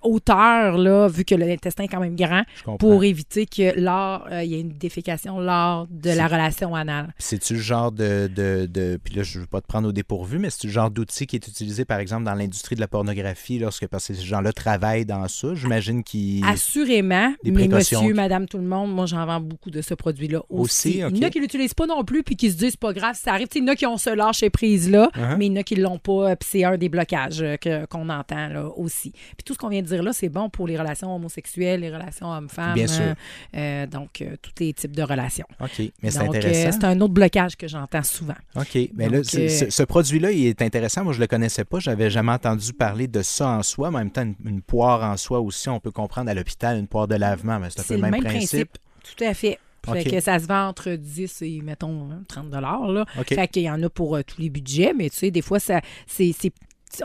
hauteur, 0.01 0.77
là, 0.77 1.07
vu 1.07 1.25
que 1.25 1.33
l'intestin 1.35 1.83
est 1.85 1.87
quand 1.87 1.99
même 1.99 2.15
grand, 2.15 2.43
pour 2.79 3.03
éviter 3.03 3.45
que 3.47 3.79
lors, 3.79 4.27
euh, 4.31 4.43
il 4.43 4.51
y 4.51 4.55
ait 4.55 4.59
une 4.61 4.77
défécation 4.77 5.39
lors 5.39 5.87
de 5.89 6.11
la 6.11 6.27
relation 6.27 6.75
anale. 6.75 7.13
C'est-tu 7.17 7.53
le 7.55 7.59
genre 7.59 7.91
de, 7.91 8.29
de, 8.33 8.67
de- 8.67 8.99
Puis 9.03 9.15
là, 9.15 9.23
je 9.23 9.37
ne 9.37 9.41
veux 9.43 9.47
pas 9.47 9.61
te 9.61 9.67
prendre 9.67 9.87
au 9.89 9.91
dépourvu, 9.91 10.37
mais 10.37 10.49
c'est-tu 10.51 10.67
le 10.67 10.73
genre 10.73 10.91
d'outil 10.91 11.25
qui 11.25 11.35
est 11.37 11.47
utilisé, 11.47 11.85
par 11.85 11.99
exemple, 11.99 12.23
dans 12.23 12.35
l'industrie 12.35 12.75
de 12.75 12.81
la 12.81 12.87
pornographie, 12.87 13.57
lorsque 13.57 13.87
parce 13.87 14.07
que 14.07 14.13
ces 14.13 14.21
gens-là 14.23 14.53
travaillent 14.53 15.05
dans 15.05 15.27
ça? 15.27 15.55
J'imagine 15.55 16.03
qu'ils. 16.03 16.45
Assurément, 16.45 17.33
Des 17.43 17.51
mais 17.51 17.67
précautions. 17.67 18.01
monsieur, 18.01 18.13
madame, 18.13 18.47
tout 18.47 18.57
le 18.57 18.63
monde, 18.65 18.93
moi, 18.93 19.05
j'en 19.07 19.25
vends 19.25 19.39
beaucoup 19.41 19.71
de 19.71 19.81
ce 19.81 19.93
produit-là 19.95 20.41
aussi. 20.49 20.91
Il 20.91 21.17
y 21.17 21.25
en 21.25 21.27
a 21.27 21.29
qui 21.31 21.39
l'utilisent 21.39 21.73
pas 21.73 21.87
non 21.87 22.03
plus, 22.03 22.21
puis 22.23 22.35
qui 22.35 22.51
se 22.51 22.57
disent, 22.57 22.71
c'est 22.71 22.79
pas 22.79 22.93
grave, 22.93 23.15
ça 23.15 23.33
arrive. 23.33 23.47
Il 23.55 23.61
y 23.61 23.63
en 23.63 23.67
a 23.69 23.75
qui 23.75 23.85
ont 23.85 23.97
ce 23.97 24.09
lâcher 24.15 24.49
prise-là, 24.49 25.09
Uh-huh. 25.15 25.37
mais 25.37 25.45
il 25.47 25.53
y 25.53 25.57
en 25.57 25.61
a 25.61 25.63
qui 25.63 25.75
l'ont 25.75 25.97
pas, 25.99 26.35
puis 26.35 26.47
c'est 26.51 26.63
un 26.65 26.77
des 26.77 26.89
blocages 26.89 27.41
euh, 27.41 27.85
qu'on 27.89 28.09
entend 28.09 28.47
là, 28.49 28.67
aussi. 28.75 29.11
Puis 29.11 29.43
tout 29.45 29.53
ce 29.53 29.59
qu'on 29.59 29.69
vient 29.69 29.81
de 29.81 29.87
dire 29.87 30.01
là, 30.03 30.11
c'est 30.11 30.29
bon 30.29 30.49
pour 30.49 30.67
les 30.67 30.77
relations 30.77 31.15
homosexuelles, 31.15 31.81
les 31.81 31.93
relations 31.93 32.31
hommes-femmes. 32.31 32.73
Bien 32.73 32.87
sûr. 32.87 33.03
euh, 33.03 33.13
euh, 33.55 33.85
donc, 33.87 34.21
euh, 34.21 34.35
tous 34.41 34.51
les 34.59 34.73
types 34.73 34.95
de 34.95 35.03
relations. 35.03 35.45
OK. 35.61 35.83
Mais 36.01 36.11
c'est 36.11 36.19
intéressant. 36.19 36.71
c'est 36.71 36.85
un 36.85 36.99
autre 36.99 37.13
blocage 37.13 37.55
que 37.55 37.67
j'entends 37.67 38.03
souvent. 38.03 38.35
OK. 38.55 38.77
Mais 38.95 39.07
là, 39.07 39.17
Donc, 39.17 39.25
ce, 39.25 39.83
produit-là, 39.83 40.31
il 40.31 40.47
est 40.47 40.61
intéressant. 40.61 41.03
Moi, 41.03 41.13
je 41.13 41.19
le 41.19 41.27
connaissais 41.27 41.63
pas. 41.63 41.79
J'avais 41.79 42.09
jamais 42.09 42.31
entendu 42.31 42.73
parler 42.73 43.07
de 43.07 43.21
ça 43.21 43.47
en 43.49 43.63
soi. 43.63 43.91
Mais 43.91 43.97
en 43.97 43.99
même 43.99 44.11
temps, 44.11 44.23
une, 44.23 44.35
une 44.45 44.61
poire 44.61 45.03
en 45.03 45.15
soi 45.15 45.39
aussi, 45.39 45.69
on 45.69 45.79
peut 45.79 45.91
comprendre 45.91 46.29
à 46.29 46.33
l'hôpital, 46.33 46.77
une 46.79 46.87
poire 46.87 47.07
de 47.07 47.15
lavement. 47.15 47.59
Mais 47.59 47.69
c'est 47.69 47.81
un 47.81 47.83
peu 47.83 47.95
le 47.95 48.01
même, 48.01 48.23
principe. 48.23 48.77
Tout 49.03 49.23
à 49.23 49.33
fait. 49.33 49.59
Fait 49.93 50.03
que 50.03 50.19
ça 50.19 50.39
se 50.39 50.47
vend 50.47 50.69
entre 50.69 50.91
10 50.91 51.43
et, 51.43 51.61
mettons, 51.61 52.09
hein, 52.11 52.23
30 52.27 52.49
dollars. 52.49 52.87
Là. 52.87 53.05
OK. 53.19 53.27
Fait 53.35 53.47
qu'il 53.47 53.61
y 53.61 53.69
en 53.69 53.81
a 53.83 53.89
pour 53.89 54.15
euh, 54.15 54.23
tous 54.23 54.41
les 54.41 54.49
budgets, 54.49 54.93
mais 54.97 55.09
tu 55.11 55.17
sais, 55.17 55.29
des 55.31 55.43
fois, 55.43 55.59
ça, 55.59 55.81
c'est- 56.07 56.33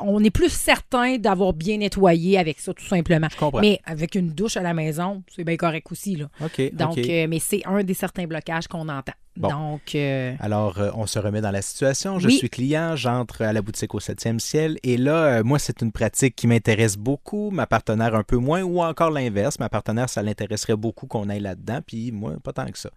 on 0.02 0.22
est 0.22 0.30
plus 0.30 0.50
certain 0.52 1.16
d'avoir 1.18 1.52
bien 1.52 1.78
nettoyé 1.78 2.38
avec 2.38 2.60
ça, 2.60 2.72
tout 2.74 2.84
simplement. 2.86 3.28
Je 3.30 3.36
comprends. 3.36 3.60
Mais 3.60 3.80
avec 3.84 4.14
une 4.14 4.30
douche 4.30 4.56
à 4.56 4.62
la 4.62 4.74
maison, 4.74 5.22
c'est 5.34 5.44
bien 5.44 5.56
correct 5.56 5.86
aussi. 5.90 6.16
Là. 6.16 6.26
OK. 6.44 6.72
Donc, 6.74 6.98
euh, 6.98 7.26
mais 7.28 7.38
c'est 7.38 7.62
un 7.66 7.82
des 7.82 7.94
certains 7.94 8.26
blocages 8.26 8.68
qu'on 8.68 8.88
entend. 8.88 9.12
Bon. 9.36 9.48
Donc, 9.48 9.94
euh, 9.94 10.34
Alors, 10.40 10.78
euh, 10.80 10.90
on 10.94 11.06
se 11.06 11.18
remet 11.18 11.40
dans 11.40 11.52
la 11.52 11.62
situation. 11.62 12.18
Je 12.18 12.26
Oui. 12.26 12.36
suis 12.36 12.50
client, 12.50 12.96
j'entre 12.96 13.42
à 13.42 13.52
la 13.52 13.62
boutique 13.62 13.94
au 13.94 14.00
7e 14.00 14.38
ciel. 14.40 14.76
Et 14.82 14.96
là, 14.96 15.38
euh, 15.38 15.44
moi, 15.44 15.58
c'est 15.58 15.80
une 15.82 15.92
pratique 15.92 16.34
qui 16.36 16.46
m'intéresse 16.46 16.96
beaucoup, 16.96 17.50
ma 17.50 17.66
partenaire 17.66 18.14
un 18.14 18.24
peu 18.24 18.36
moins, 18.36 18.62
ou 18.62 18.82
encore 18.82 19.10
l'inverse. 19.10 19.58
Ma 19.58 19.68
partenaire, 19.68 20.08
ça 20.10 20.22
l'intéresserait 20.22 20.76
beaucoup 20.76 21.06
qu'on 21.06 21.28
aille 21.28 21.40
là-dedans, 21.40 21.78
puis 21.86 22.10
moi, 22.12 22.34
pas 22.42 22.52
tant 22.52 22.66
que 22.66 22.78
ça. 22.78 22.90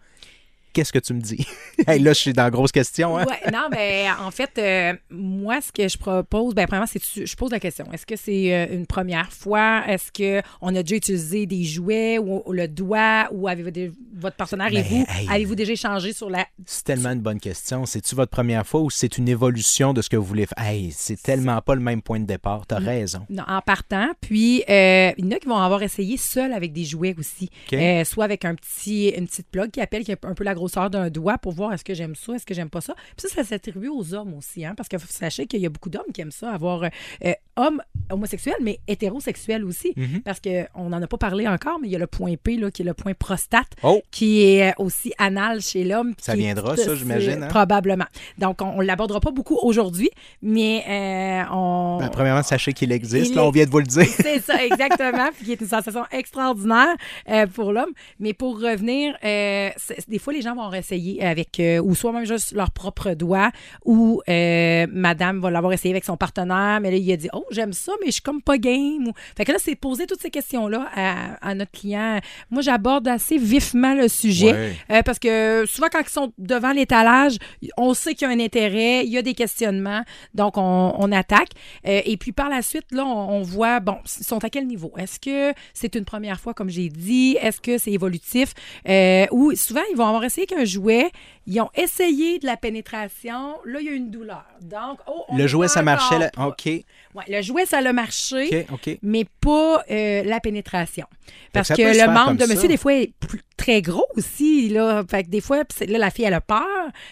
Qu'est-ce 0.73 0.91
que 0.91 0.99
tu 0.99 1.13
me 1.13 1.21
dis? 1.21 1.45
là, 1.87 1.97
je 1.97 2.13
suis 2.13 2.33
dans 2.33 2.43
la 2.43 2.49
grosse 2.51 2.71
question. 2.71 3.17
Hein? 3.17 3.25
Non, 3.51 3.67
mais 3.71 4.05
en 4.19 4.31
fait, 4.31 4.49
euh, 4.57 4.93
moi, 5.11 5.61
ce 5.61 5.71
que 5.71 5.87
je 5.87 5.97
propose, 5.97 6.55
ben, 6.55 6.65
premièrement, 6.65 6.87
c'est 6.91 7.25
je 7.25 7.35
pose 7.35 7.51
la 7.51 7.59
question. 7.59 7.85
Est-ce 7.93 8.05
que 8.05 8.15
c'est 8.15 8.53
euh, 8.53 8.73
une 8.73 8.87
première 8.87 9.31
fois? 9.31 9.83
Est-ce 9.87 10.11
qu'on 10.11 10.75
a 10.75 10.81
déjà 10.83 10.95
utilisé 10.95 11.45
des 11.45 11.63
jouets 11.63 12.17
ou, 12.17 12.41
le 12.51 12.67
doigt 12.67 13.27
ou 13.31 13.47
avez-vous 13.47 13.71
des- 13.71 13.91
votre 14.13 14.35
partenaire 14.35 14.73
et 14.73 14.83
vous, 14.83 15.05
hey. 15.09 15.27
avez-vous 15.29 15.55
déjà 15.55 15.73
échangé 15.73 16.13
sur 16.13 16.29
la. 16.29 16.45
C'est 16.65 16.83
tellement 16.83 17.11
une 17.11 17.21
bonne 17.21 17.39
question. 17.39 17.85
C'est-tu 17.85 18.15
votre 18.15 18.31
première 18.31 18.65
fois 18.65 18.81
ou 18.81 18.89
c'est 18.89 19.17
une 19.17 19.27
évolution 19.27 19.93
de 19.93 20.01
ce 20.01 20.09
que 20.09 20.17
vous 20.17 20.25
voulez 20.25 20.45
faire? 20.45 20.65
Hey, 20.65 20.91
c'est 20.91 21.21
tellement 21.21 21.61
pas 21.61 21.75
le 21.75 21.81
même 21.81 22.01
point 22.01 22.19
de 22.19 22.25
départ. 22.25 22.65
T'as 22.67 22.79
raison. 22.79 23.25
Non, 23.29 23.43
en 23.47 23.61
partant. 23.61 24.09
Puis, 24.21 24.63
euh, 24.69 25.11
il 25.17 25.25
y 25.25 25.27
en 25.27 25.31
a 25.31 25.39
qui 25.39 25.47
vont 25.47 25.57
avoir 25.57 25.83
essayé 25.83 26.17
seul 26.17 26.53
avec 26.53 26.73
des 26.73 26.83
jouets 26.83 27.15
aussi. 27.17 27.49
Euh, 27.73 28.03
soit 28.03 28.25
avec 28.25 28.45
un 28.45 28.55
petit, 28.55 29.09
une 29.09 29.27
petite 29.27 29.47
plug 29.47 29.71
qui 29.71 29.81
appelle, 29.81 30.03
qui 30.03 30.11
a 30.11 30.17
un 30.23 30.33
peu 30.33 30.43
la 30.43 30.53
grosseur 30.53 30.89
d'un 30.89 31.09
doigt 31.09 31.37
pour 31.37 31.53
voir 31.53 31.73
est-ce 31.73 31.83
que 31.83 31.93
j'aime 31.93 32.15
ça, 32.15 32.33
est-ce 32.33 32.45
que 32.45 32.53
j'aime 32.53 32.69
pas 32.69 32.81
ça. 32.81 32.95
Puis 33.17 33.27
ça, 33.27 33.35
ça 33.35 33.43
s'attribue 33.43 33.89
aux 33.89 34.13
hommes 34.13 34.33
aussi, 34.33 34.65
hein, 34.65 34.73
parce 34.75 34.89
que 34.89 34.97
sachez 34.97 35.47
qu'il 35.47 35.61
y 35.61 35.65
a 35.65 35.69
beaucoup 35.69 35.89
d'hommes 35.89 36.11
qui 36.13 36.21
aiment 36.21 36.31
ça, 36.31 36.51
avoir 36.51 36.83
euh, 36.83 37.33
hommes 37.55 37.81
homosexuels, 38.09 38.55
mais 38.61 38.79
hétérosexuels 38.87 39.63
aussi. 39.63 39.93
Mhm. 39.95 40.21
Parce 40.21 40.39
qu'on 40.39 40.89
n'en 40.89 41.01
a 41.01 41.07
pas 41.07 41.17
parlé 41.17 41.47
encore, 41.47 41.79
mais 41.79 41.87
il 41.87 41.91
y 41.91 41.95
a 41.95 41.99
le 41.99 42.07
point 42.07 42.35
P, 42.41 42.57
là, 42.57 42.71
qui 42.71 42.81
est 42.81 42.85
le 42.85 42.93
point 42.93 43.13
prostate, 43.13 43.73
Oh! 43.83 44.02
Qui 44.11 44.43
est 44.43 44.69
euh, 44.69 44.73
aussi 44.77 45.13
anal 45.17 45.61
chez 45.61 45.83
l'homme. 45.83 46.13
Ça 46.19 46.35
viendra, 46.35 46.77
ça, 46.77 46.95
j'imagine, 46.95 47.43
hein? 47.43 47.47
Probablement. 47.47 48.05
Donc, 48.37 48.61
on 48.61 48.79
ne 48.79 48.83
l'abordera 48.83 49.19
pas 49.19 49.31
beaucoup 49.31 49.57
aujourd'hui, 49.61 50.09
mais 50.41 50.83
euh, 50.87 51.43
on... 51.53 51.97
Ben, 51.99 52.09
premièrement, 52.09 52.43
sachez 52.43 52.73
qu'il 52.73 52.91
existe. 52.91 53.31
Il 53.31 53.35
Là, 53.35 53.43
on 53.45 53.51
vient 53.51 53.65
de 53.65 53.71
vous 53.71 53.79
le 53.79 53.85
dire. 53.85 54.05
C'est 54.07 54.39
ça, 54.39 54.63
exactement. 54.63 55.29
Puis 55.35 55.45
qui 55.45 55.51
est 55.53 55.61
une 55.61 55.67
sensation 55.67 56.05
extraordinaire 56.11 56.95
euh, 57.29 57.47
pour 57.47 57.71
l'homme. 57.71 57.91
Mais 58.19 58.33
pour 58.33 58.59
revenir, 58.59 59.15
euh, 59.23 59.69
des 60.07 60.19
fois, 60.19 60.33
les 60.33 60.41
gens 60.41 60.55
vont 60.55 60.71
essayer 60.73 61.23
avec, 61.23 61.61
ou 61.83 61.95
soit 61.95 62.11
même 62.11 62.25
juste 62.25 62.53
leur 62.53 62.71
propre 62.71 63.13
doigt, 63.13 63.51
ou 63.85 64.21
madame 64.27 65.39
va 65.39 65.51
l'avoir 65.51 65.73
essayé 65.73 65.93
avec 65.93 66.05
son 66.05 66.17
partenaire, 66.17 66.79
mais 66.81 66.91
là, 66.91 66.97
il 66.97 67.11
a 67.11 67.17
dit, 67.17 67.29
oh, 67.33 67.45
j'aime 67.51 67.73
ça, 67.73 67.91
mais 68.01 68.07
je 68.07 68.13
suis 68.13 68.21
comme 68.21 68.41
pas 68.41 68.57
game. 68.57 69.11
Fait 69.35 69.45
que 69.45 69.51
là, 69.51 69.57
c'est 69.59 69.75
poser 69.75 70.05
toutes 70.05 70.21
ces 70.21 70.29
questions-là 70.29 70.87
à, 70.95 71.49
à 71.49 71.55
notre 71.55 71.71
client. 71.71 72.19
Moi, 72.51 72.61
j'aborde 72.61 73.07
assez 73.07 73.37
vivement 73.37 73.92
le 73.93 74.07
sujet. 74.07 74.51
Ouais. 74.51 74.75
Euh, 74.91 75.01
parce 75.03 75.19
que 75.19 75.65
souvent, 75.67 75.87
quand 75.91 76.01
ils 76.01 76.09
sont 76.09 76.33
devant 76.37 76.71
l'étalage, 76.71 77.37
on 77.77 77.93
sait 77.93 78.13
qu'il 78.13 78.27
y 78.27 78.31
a 78.31 78.33
un 78.33 78.39
intérêt, 78.39 79.05
il 79.05 79.11
y 79.11 79.17
a 79.17 79.21
des 79.21 79.33
questionnements, 79.33 80.03
donc 80.33 80.57
on, 80.57 80.93
on 80.97 81.11
attaque. 81.11 81.49
Euh, 81.87 82.01
et 82.05 82.17
puis 82.17 82.31
par 82.31 82.49
la 82.49 82.61
suite, 82.61 82.85
là, 82.91 83.05
on, 83.05 83.37
on 83.37 83.41
voit, 83.41 83.79
bon, 83.79 83.97
ils 84.19 84.25
sont 84.25 84.43
à 84.43 84.49
quel 84.49 84.67
niveau? 84.67 84.91
Est-ce 84.97 85.19
que 85.19 85.53
c'est 85.73 85.95
une 85.95 86.05
première 86.05 86.39
fois, 86.39 86.53
comme 86.53 86.69
j'ai 86.69 86.89
dit? 86.89 87.37
Est-ce 87.41 87.61
que 87.61 87.77
c'est 87.77 87.91
évolutif? 87.91 88.53
Euh, 88.87 89.25
ou 89.31 89.53
souvent, 89.55 89.81
ils 89.91 89.97
vont 89.97 90.05
avoir 90.05 90.23
essayé 90.23 90.47
qu'un 90.47 90.65
jouet, 90.65 91.11
ils 91.45 91.59
ont 91.61 91.69
essayé 91.75 92.39
de 92.39 92.45
la 92.45 92.57
pénétration, 92.57 93.57
là, 93.65 93.79
il 93.79 93.85
y 93.85 93.89
a 93.89 93.93
une 93.93 94.11
douleur. 94.11 94.45
Donc, 94.61 94.99
oh, 95.07 95.23
on 95.29 95.37
Le 95.37 95.47
jouet, 95.47 95.67
ça 95.67 95.81
marchait. 95.81 96.19
Là. 96.19 96.31
OK. 96.37 96.65
Ouais, 96.65 97.23
le 97.27 97.41
jouet, 97.41 97.65
ça 97.65 97.79
a 97.79 97.93
marché 97.93 98.65
mais 99.01 99.25
pas 99.41 99.83
euh, 99.91 100.23
la 100.23 100.39
pénétration. 100.39 101.05
Parce 101.51 101.69
que, 101.69 101.81
le 101.81 102.11
membre 102.11 102.33
de 102.33 102.45
ça. 102.45 102.53
monsieur, 102.53 102.67
des 102.67 102.77
fois, 102.77 102.93
est 102.93 103.13
plus- 103.19 103.41
très 103.63 103.81
gros 103.81 104.05
aussi. 104.17 104.67
Là. 104.69 105.03
Fait 105.09 105.23
que 105.23 105.29
des 105.29 105.39
fois, 105.39 105.59
là, 105.59 105.97
la 105.97 106.09
fille, 106.09 106.25
elle 106.25 106.33
a 106.33 106.41
peur 106.41 106.65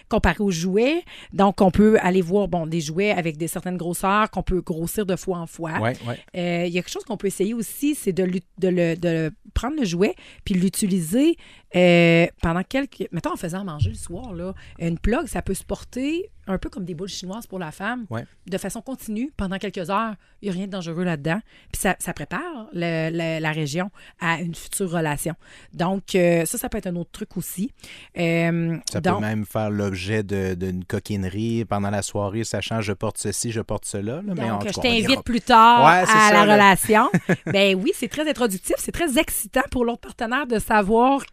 comparé 0.09 0.37
aux 0.39 0.51
jouets. 0.51 1.03
Donc, 1.31 1.61
on 1.61 1.71
peut 1.71 1.97
aller 2.01 2.21
voir 2.21 2.47
bon, 2.47 2.67
des 2.67 2.81
jouets 2.81 3.11
avec 3.11 3.37
des 3.37 3.47
certaines 3.47 3.77
grosseurs 3.77 4.29
qu'on 4.31 4.43
peut 4.43 4.61
grossir 4.61 5.05
de 5.05 5.15
fois 5.15 5.37
en 5.37 5.47
fois. 5.47 5.79
Ouais, 5.79 5.93
ouais. 6.07 6.19
Euh, 6.35 6.65
Il 6.67 6.73
y 6.73 6.77
a 6.77 6.81
quelque 6.81 6.91
chose 6.91 7.05
qu'on 7.05 7.17
peut 7.17 7.27
essayer 7.27 7.53
aussi, 7.53 7.95
c'est 7.95 8.11
de, 8.11 8.25
de, 8.57 8.67
le, 8.67 8.95
de 8.95 9.31
prendre 9.53 9.77
le 9.77 9.85
jouet 9.85 10.15
puis 10.45 10.53
l'utiliser 10.53 11.37
euh, 11.75 12.27
pendant 12.41 12.63
quelques... 12.63 13.07
Mettons, 13.11 13.33
en 13.33 13.37
faisant 13.37 13.63
manger 13.63 13.89
le 13.89 13.95
soir, 13.95 14.33
là, 14.33 14.53
une 14.79 14.97
plug, 14.97 15.27
ça 15.27 15.41
peut 15.41 15.53
se 15.53 15.63
porter 15.63 16.29
un 16.51 16.57
peu 16.57 16.69
comme 16.69 16.85
des 16.85 16.93
boules 16.95 17.07
chinoises 17.09 17.47
pour 17.47 17.59
la 17.59 17.71
femme, 17.71 18.05
Ouais. 18.09 18.25
de 18.47 18.57
façon 18.57 18.81
continue, 18.81 19.31
pendant 19.37 19.57
quelques 19.57 19.89
heures. 19.89 20.13
Il 20.41 20.45
n'y 20.49 20.49
a 20.49 20.57
rien 20.57 20.65
de 20.67 20.71
dangereux 20.71 21.03
là-dedans. 21.03 21.39
Puis 21.71 21.81
ça, 21.81 21.95
ça 21.99 22.13
prépare 22.13 22.67
le- 22.73 23.09
le- 23.11 23.39
la 23.41 23.51
région 23.51 23.91
à 24.19 24.39
une 24.41 24.55
future 24.55 24.89
relation. 24.89 25.35
Donc, 25.73 26.15
euh, 26.15 26.45
ça, 26.45 26.57
ça 26.57 26.67
peut 26.69 26.77
être 26.79 26.87
un 26.87 26.95
autre 26.95 27.11
truc 27.11 27.37
aussi. 27.37 27.71
Euh, 28.17 28.77
Ça 28.91 29.01
donc, 29.01 29.19
peut 29.19 29.25
même 29.25 29.45
faire 29.45 29.69
l'objet 29.69 30.23
d'une 30.23 30.83
coquinerie 30.85 31.65
pendant 31.65 31.89
la 31.89 32.01
soirée, 32.01 32.43
sachant 32.43 32.81
je 32.81 32.93
porte 32.93 33.17
ceci, 33.17 33.51
je 33.51 33.61
porte 33.61 33.85
cela. 33.85 34.01
là, 34.01 34.33
mais 34.35 34.49
en 34.49 34.59
Donc, 34.59 34.67
je 34.67 34.79
t'invite 34.79 35.21
plus 35.23 35.41
tard 35.41 35.85
Ouais, 35.85 36.01
à 36.01 36.05
ça, 36.05 36.33
la 36.33 36.45
là. 36.45 36.53
relation. 36.53 37.09
ben 37.45 37.75
oui, 37.81 37.91
c'est 37.95 38.07
très 38.07 38.27
introductif, 38.29 38.75
c'est 38.79 38.91
très 38.91 39.17
excitant 39.19 39.61
pour 39.69 39.85
l'autre 39.85 40.01
partenaire 40.01 40.47
de 40.47 40.59
savoir 40.59 41.25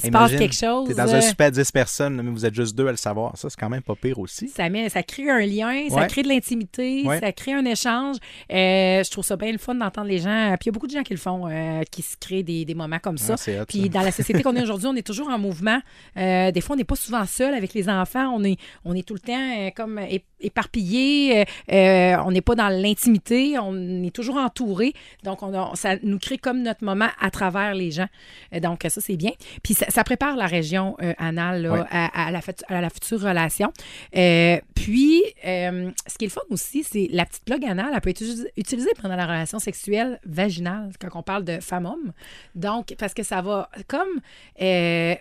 qu'il 0.00 0.08
se 0.08 0.10
passe 0.10 0.32
quelque 0.36 0.54
chose. 0.54 0.88
T'es 0.88 0.94
dans 0.94 1.14
un 1.14 1.18
euh, 1.18 1.20
super 1.20 1.50
10 1.50 1.70
personnes, 1.72 2.20
mais 2.22 2.30
vous 2.30 2.44
êtes 2.46 2.54
juste 2.54 2.76
deux 2.76 2.86
à 2.86 2.90
le 2.90 2.96
savoir. 2.96 3.36
Ça, 3.36 3.48
c'est 3.50 3.58
quand 3.58 3.68
même 3.68 3.82
pas 3.82 3.94
pire 3.94 4.18
aussi. 4.18 4.48
Ça, 4.48 4.68
met, 4.68 4.88
ça 4.88 5.02
crée 5.02 5.30
un 5.30 5.40
lien, 5.44 5.88
ça 5.90 6.06
crée 6.06 6.22
de 6.22 6.28
l'intimité, 6.28 7.02
Ouais. 7.06 7.20
ça 7.20 7.32
crée 7.32 7.52
un 7.52 7.64
échange. 7.64 8.16
Euh, 8.52 9.02
je 9.04 9.10
trouve 9.10 9.24
ça 9.24 9.36
bien 9.36 9.52
le 9.52 9.58
fun 9.58 9.74
d'entendre 9.74 10.08
les 10.08 10.18
gens. 10.18 10.54
Puis 10.58 10.64
il 10.64 10.66
y 10.66 10.70
a 10.70 10.72
beaucoup 10.72 10.86
de 10.86 10.92
gens 10.92 11.02
qui 11.02 11.12
le 11.14 11.18
font, 11.18 11.46
euh, 11.48 11.82
qui 11.90 12.02
se 12.02 12.16
créent 12.18 12.42
des, 12.42 12.64
des 12.64 12.74
moments 12.74 12.98
comme 12.98 13.18
ça. 13.18 13.34
Ah, 13.38 13.62
hot, 13.62 13.64
Puis 13.68 13.82
ça. 13.82 13.88
dans 13.88 14.02
la 14.02 14.12
société 14.12 14.42
qu'on 14.42 14.54
est 14.56 14.62
aujourd'hui, 14.66 14.88
on 14.88 14.94
est 14.96 15.06
toujours 15.06 15.28
en 15.28 15.38
mouvement. 15.38 15.80
Euh, 16.16 16.50
des 16.50 16.60
fois, 16.60 16.74
on 16.74 16.78
n'est 16.78 16.84
pas 16.84 16.96
souvent 16.96 17.24
seul 17.26 17.54
avec 17.54 17.74
les 17.74 17.88
enfants. 17.88 18.32
On 18.34 18.42
est, 18.44 18.56
on 18.84 18.94
est 18.94 19.06
tout 19.06 19.14
le 19.14 19.20
temps 19.20 19.70
comme 19.76 19.98
éparpillé. 20.40 21.40
Euh, 21.40 21.44
euh, 21.72 22.22
on 22.24 22.30
n'est 22.30 22.40
pas 22.40 22.54
dans 22.54 22.68
l'intimité. 22.68 23.58
On 23.58 24.02
est 24.02 24.14
toujours 24.14 24.36
entouré. 24.36 24.92
Donc, 25.24 25.42
on 25.42 25.52
a- 25.54 25.74
ça 25.74 25.96
nous 26.02 26.18
crée 26.18 26.38
comme 26.38 26.62
notre 26.62 26.84
moment 26.84 27.08
à 27.20 27.30
travers 27.30 27.74
les 27.74 27.90
gens. 27.90 28.08
Euh, 28.54 28.60
donc, 28.60 28.82
ça, 28.88 29.00
c'est 29.00 29.16
bien. 29.16 29.32
Puis 29.62 29.74
ça, 29.74 29.86
ça 29.88 30.04
prépare 30.04 30.36
la 30.36 30.46
région 30.46 30.96
euh, 31.02 31.12
anale 31.18 31.62
là, 31.62 31.72
Ouais. 31.72 31.80
à, 31.90 32.26
à 32.26 32.30
la, 32.30 32.40
à 32.68 32.80
la 32.80 32.90
future 32.90 33.20
relation. 33.20 33.72
Euh, 34.16 34.58
puis, 34.74 35.22
ce 35.44 36.18
qui 36.18 36.24
est 36.24 36.28
le 36.28 36.30
fun 36.30 36.40
aussi, 36.50 36.82
c'est 36.84 37.08
la 37.12 37.24
petite 37.26 37.44
plug 37.44 37.64
anale, 37.64 37.90
elle 37.94 38.00
peut 38.00 38.10
être 38.10 38.20
utilis- 38.22 38.46
utilisée 38.56 38.90
pendant 39.00 39.16
la 39.16 39.24
relation 39.26 39.58
sexuelle 39.58 40.20
vaginale, 40.24 40.90
quand 41.00 41.08
on 41.18 41.22
parle 41.22 41.44
de 41.44 41.58
femme-homme. 41.60 42.12
Donc, 42.54 42.94
parce 42.98 43.14
que 43.14 43.22
ça 43.22 43.42
va, 43.42 43.68
comme 43.88 44.20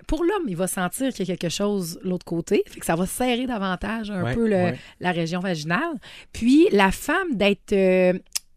pour 0.08 0.24
l'homme, 0.24 0.46
il 0.48 0.56
va 0.56 0.68
sentir 0.68 1.14
qu'il 1.14 1.28
y 1.28 1.32
a 1.32 1.36
quelque 1.38 1.50
chose 1.52 2.00
de 2.04 2.10
l'autre 2.10 2.26
côté, 2.26 2.64
fait 2.68 2.80
que 2.80 2.86
ça 2.86 2.96
va 2.96 3.06
serrer 3.06 3.46
davantage 3.48 4.12
un 4.12 4.24
Ouais, 4.24 4.34
peu 4.34 4.48
le- 4.48 4.56
ouais. 4.56 4.80
La 5.06 5.12
région 5.12 5.40
vaginale. 5.40 5.94
Puis, 6.34 6.68
la 6.72 6.92
femme 6.92 7.36
d'être 7.36 7.72
euh, 7.74 8.14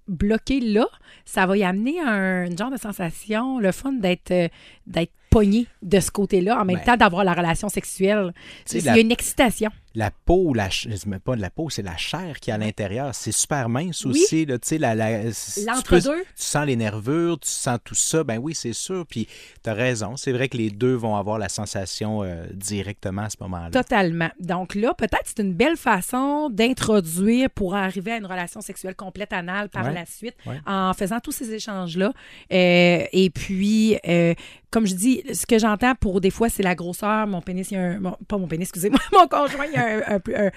bloquée 0.09 0.61
là, 0.61 0.87
ça 1.25 1.47
va 1.47 1.57
y 1.57 1.63
amener 1.65 2.01
un 2.01 2.47
une 2.47 2.57
genre 2.59 2.71
de 2.71 2.79
sensation, 2.79 3.59
le 3.59 3.71
fun 3.73 3.93
d'être 3.93 4.31
euh, 4.31 4.49
d'être 4.87 5.13
pognée 5.31 5.67
de 5.83 6.01
ce 6.01 6.11
côté-là, 6.11 6.59
en 6.61 6.65
même 6.65 6.79
Ben. 6.79 6.85
temps 6.85 6.97
d'avoir 6.97 7.23
la 7.23 7.35
relation 7.35 7.69
sexuelle. 7.69 8.33
Il 8.73 8.79
y 8.79 8.83
la- 8.85 8.93
a 8.95 8.99
une 8.99 9.13
excitation. 9.13 9.71
La 9.99 10.13
peau, 10.13 10.55
la, 10.55 10.69
dis 10.69 11.03
pas 11.25 11.35
de 11.35 11.41
la 11.41 11.51
peau, 11.51 11.71
c'est 11.71 11.83
la 11.83 11.97
chair 11.97 12.39
qui 12.41 12.51
est 12.51 12.53
à 12.53 12.59
l'intérieur. 12.59 13.13
C'est 13.17 13.33
super 13.33 13.69
mince 13.69 14.05
Oui. 14.05 14.13
aussi. 14.23 14.47
Là, 14.47 14.57
la, 14.79 14.95
la- 14.95 15.33
tu 15.33 15.65
L'entre-deux. 15.67 16.21
Tu 16.21 16.25
sens 16.37 16.65
les 16.67 16.77
nervures, 16.77 17.39
tu 17.41 17.51
sens 17.51 17.79
tout 17.83 17.97
ça. 17.97 18.23
Ben 18.23 18.39
oui, 18.39 18.55
c'est 18.55 18.73
sûr. 18.73 19.05
Puis 19.09 19.27
tu 19.65 19.69
as 19.69 19.75
raison. 19.75 20.17
C'est 20.17 20.31
vrai 20.31 20.49
que 20.49 20.57
les 20.57 20.71
deux 20.71 20.95
vont 20.95 21.17
avoir 21.17 21.39
la 21.39 21.49
sensation 21.49 22.23
euh, 22.23 22.47
directement 22.55 23.23
à 23.23 23.31
ce 23.31 23.37
moment-là. 23.41 23.71
Totalement. 23.71 24.31
Donc 24.39 24.77
là, 24.77 24.95
peut-être 24.95 25.25
c'est 25.25 25.41
une 25.41 25.55
belle 25.55 25.77
façon 25.77 26.49
d'introduire 26.49 27.51
pour 27.51 27.75
arriver 27.75 28.13
à 28.13 28.17
une 28.19 28.27
relation 28.27 28.61
sexuelle 28.61 28.95
complète 28.95 29.33
anale 29.33 29.69
par 29.69 29.85
Ouais. 29.87 29.95
la 29.95 30.07
suite 30.07 30.37
Ouais. 30.47 30.61
en 30.67 30.93
faisant 30.95 31.19
tous 31.19 31.33
ces 31.33 31.53
échanges-là. 31.53 32.13
Euh, 32.53 33.05
et 33.13 33.31
puis, 33.31 33.99
euh, 34.07 34.35
comme 34.71 34.87
je 34.87 34.95
dis, 34.95 35.23
ce 35.33 35.47
que 35.47 35.59
j'entends 35.59 35.95
pour 35.95 36.21
des 36.21 36.31
fois, 36.31 36.49
c'est 36.49 36.63
la 36.63 36.75
grosseur. 36.75 37.27
Mon 37.27 37.41
pénis, 37.41 37.71
il 37.71 37.75
y 37.75 37.77
a 37.79 37.83
un. 37.83 38.01
mon- 38.01 38.17
pas 38.29 38.37
mon 38.39 38.47
pénis, 38.49 38.67
excusez-moi. 38.69 39.01
Mon 39.13 39.27
conjoint, 39.27 39.65
il 39.67 39.73
y 39.73 39.77
a 39.77 39.87
un, 39.87 40.17
un- 40.17 40.47
un- 40.47 40.51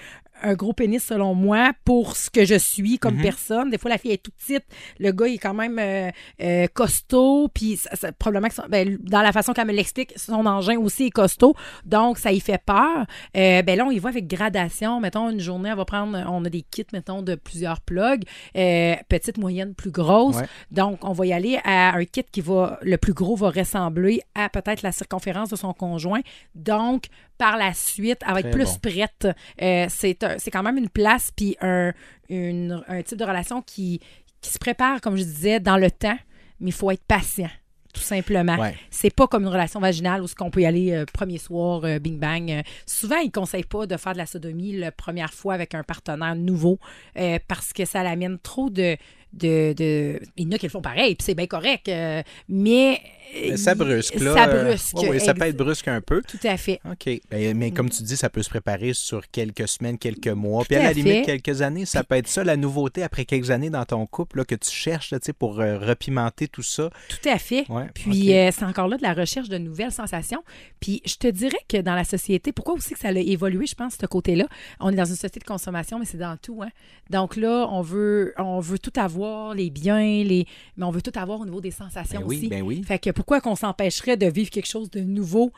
un 0.43 0.53
gros 0.53 0.73
pénis 0.73 1.03
selon 1.03 1.33
moi 1.35 1.71
pour 1.85 2.15
ce 2.15 2.29
que 2.29 2.45
je 2.45 2.55
suis 2.55 2.97
comme 2.99 3.15
Mhm. 3.15 3.21
personne. 3.21 3.69
Des 3.69 3.77
fois, 3.77 3.89
la 3.89 3.97
fille 3.97 4.11
est 4.11 4.23
toute 4.23 4.35
petite, 4.35 4.63
le 4.99 5.11
gars 5.11 5.27
il 5.27 5.35
est 5.35 5.37
quand 5.37 5.53
même 5.53 5.77
euh, 5.79 6.09
euh, 6.41 6.67
costaud, 6.73 7.49
puis 7.53 7.77
ça- 7.77 7.95
ça- 7.95 8.11
probablement 8.11 8.47
que 8.49 8.55
son- 8.55 8.67
ben, 8.69 8.97
dans 9.01 9.21
la 9.21 9.31
façon 9.31 9.53
qu'elle 9.53 9.67
me 9.67 9.73
l'explique, 9.73 10.13
son 10.17 10.45
engin 10.45 10.77
aussi 10.77 11.05
est 11.07 11.11
costaud, 11.11 11.55
donc 11.85 12.17
ça 12.17 12.31
y 12.31 12.39
fait 12.39 12.61
peur. 12.65 13.05
Euh, 13.37 13.61
ben 13.61 13.77
là, 13.77 13.85
on 13.85 13.91
y 13.91 13.99
va 13.99 14.09
avec 14.09 14.27
gradation. 14.27 14.99
Mettons, 14.99 15.29
une 15.29 15.39
journée, 15.39 15.69
elle 15.69 15.77
va 15.77 15.85
prendre, 15.85 16.17
on 16.29 16.43
a 16.45 16.49
des 16.49 16.61
kits, 16.63 16.85
mettons, 16.93 17.21
de 17.21 17.35
plusieurs 17.35 17.81
plugs, 17.81 18.23
euh, 18.55 18.95
petite, 19.09 19.37
moyenne, 19.37 19.73
plus 19.75 19.91
grosse. 19.91 20.37
Ouais. 20.37 20.45
Donc, 20.71 21.03
on 21.03 21.13
va 21.13 21.25
y 21.25 21.33
aller 21.33 21.59
à 21.63 21.95
un 21.95 22.05
kit 22.05 22.23
qui 22.31 22.41
va, 22.41 22.79
le 22.81 22.97
plus 22.97 23.13
gros 23.13 23.35
va 23.35 23.49
ressembler 23.49 24.21
à 24.35 24.49
peut-être 24.49 24.81
la 24.81 24.91
circonférence 24.91 25.49
de 25.49 25.55
son 25.55 25.73
conjoint. 25.73 26.21
Donc, 26.55 27.05
par 27.37 27.57
la 27.57 27.73
suite, 27.73 28.19
elle 28.27 28.33
va 28.33 28.39
être 28.41 28.51
Très 28.51 28.59
plus 28.65 28.65
bon. 28.65 28.89
prête. 28.91 29.27
C'est 29.89 30.23
un- 30.23 30.30
c'est 30.37 30.51
quand 30.51 30.63
même 30.63 30.77
une 30.77 30.89
place 30.89 31.31
puis 31.35 31.55
un, 31.61 31.93
une- 32.29 32.83
un 32.87 33.01
type 33.01 33.17
de 33.17 33.23
relation 33.25 33.61
qui, 33.61 33.99
qui 34.41 34.51
se 34.51 34.59
prépare, 34.59 35.01
comme 35.01 35.15
je 35.17 35.23
disais, 35.23 35.59
dans 35.59 35.77
le 35.77 35.89
temps, 35.91 36.17
mais 36.59 36.69
il 36.69 36.73
faut 36.73 36.91
être 36.91 37.03
patient. 37.07 37.49
Tout 37.93 37.99
simplement. 38.01 38.55
Ouais. 38.57 38.73
C'est 38.89 39.13
pas 39.13 39.27
comme 39.27 39.43
une 39.43 39.49
relation 39.49 39.81
vaginale 39.81 40.21
où 40.21 40.27
ce 40.27 40.33
qu'on 40.33 40.49
peut 40.49 40.61
y 40.61 40.65
aller 40.65 40.93
euh, 40.93 41.03
premier 41.11 41.37
soir, 41.37 41.83
euh, 41.83 41.99
bing 41.99 42.17
bang. 42.19 42.49
Euh, 42.49 42.61
souvent, 42.85 43.17
ils 43.17 43.25
ne 43.25 43.31
conseillent 43.31 43.65
pas 43.65 43.85
de 43.85 43.97
faire 43.97 44.13
de 44.13 44.17
la 44.17 44.25
sodomie 44.25 44.77
la 44.77 44.93
première 44.93 45.33
fois 45.33 45.55
avec 45.55 45.75
un 45.75 45.83
partenaire 45.83 46.35
nouveau 46.35 46.79
parce 47.49 47.73
que 47.73 47.83
ça 47.83 48.01
l'amène 48.01 48.39
trop 48.39 48.69
de, 48.69 48.95
de, 49.33 49.73
de- 49.73 50.19
Il 50.37 50.45
y 50.45 50.47
en 50.47 50.51
a 50.51 50.57
qui 50.57 50.65
le 50.65 50.71
font 50.71 50.81
pareil, 50.81 51.15
puis 51.15 51.23
c'est 51.25 51.35
bien 51.35 51.47
correct. 51.47 51.87
euh, 51.89 52.21
mais. 52.49 52.99
Mais 53.33 53.55
ça 53.55 53.75
brusque, 53.75 54.15
là. 54.19 54.33
Ça 54.33 54.49
euh, 54.49 54.63
brusque. 54.65 54.93
ouais, 54.97 55.19
ça 55.19 55.33
peut 55.33 55.45
être 55.45 55.55
brusque 55.55 55.87
un 55.87 56.01
peu. 56.01 56.21
Tout 56.27 56.39
à 56.45 56.57
fait. 56.57 56.81
OK. 56.83 57.09
Ben, 57.29 57.55
mais 57.57 57.71
comme 57.71 57.89
tu 57.89 58.03
dis, 58.03 58.17
ça 58.17 58.29
peut 58.29 58.43
se 58.43 58.49
préparer 58.49 58.91
sur 58.93 59.21
quelques 59.31 59.69
semaines, 59.69 59.97
quelques 59.97 60.27
mois. 60.27 60.63
Tout 60.63 60.67
Puis 60.67 60.75
à 60.75 60.81
à 60.81 60.83
la 60.83 60.91
limite, 60.93 61.25
fait. 61.25 61.39
quelques 61.39 61.61
années, 61.61 61.85
ça 61.85 62.03
peut 62.03 62.15
être 62.15 62.27
ça, 62.27 62.43
la 62.43 62.57
nouveauté 62.57 63.03
après 63.03 63.23
quelques 63.23 63.49
années 63.49 63.69
dans 63.69 63.85
ton 63.85 64.05
couple 64.05 64.39
là, 64.39 64.43
que 64.43 64.55
tu 64.55 64.69
cherches 64.69 65.11
là, 65.11 65.19
tu 65.21 65.27
sais, 65.27 65.33
pour 65.33 65.61
euh, 65.61 65.77
repimenter 65.79 66.49
tout 66.49 66.61
ça. 66.63 66.89
Tout 67.07 67.29
à 67.29 67.37
fait. 67.37 67.63
Ouais, 67.69 67.85
Puis 67.93 68.33
euh, 68.33 68.49
c'est 68.51 68.65
encore 68.65 68.89
là 68.89 68.97
de 68.97 69.03
la 69.03 69.13
recherche 69.13 69.47
de 69.47 69.57
nouvelles 69.57 69.93
sensations. 69.93 70.43
Puis 70.81 71.01
je 71.05 71.15
te 71.15 71.27
dirais 71.27 71.55
que 71.69 71.77
dans 71.77 71.95
la 71.95 72.03
société, 72.03 72.51
pourquoi 72.51 72.73
aussi 72.73 72.93
que 72.95 72.99
ça 72.99 73.07
a 73.07 73.11
évolué, 73.13 73.65
je 73.65 73.75
pense, 73.75 73.93
ce 73.99 74.05
côté-là? 74.07 74.47
On 74.81 74.89
est 74.91 74.95
dans 74.97 75.05
une 75.05 75.15
société 75.15 75.39
de 75.39 75.45
consommation, 75.45 75.99
mais 75.99 76.05
c'est 76.05 76.17
dans 76.17 76.35
tout. 76.35 76.61
Hein? 76.63 76.69
Donc 77.09 77.37
là, 77.37 77.65
on 77.71 77.81
veut, 77.81 78.33
on 78.37 78.59
veut 78.59 78.79
tout 78.79 78.91
avoir, 78.97 79.20
les 79.55 79.69
biens, 79.69 80.23
les... 80.23 80.45
mais 80.77 80.85
on 80.85 80.91
veut 80.91 81.01
tout 81.01 81.11
avoir 81.17 81.39
au 81.39 81.45
niveau 81.45 81.61
des 81.61 81.71
sensations 81.71 82.21
Ben 82.21 82.27
oui, 82.27 82.37
aussi. 82.37 82.47
ben 82.47 82.61
oui. 82.61 82.83
Fait 82.83 82.99
que 82.99 83.09
pourquoi 83.11 83.41
qu'on 83.41 83.55
s'empêcherait 83.55 84.17
de 84.17 84.27
vivre 84.27 84.49
quelque 84.49 84.67
chose 84.67 84.89
de 84.89 85.01
nouveau? 85.01 85.51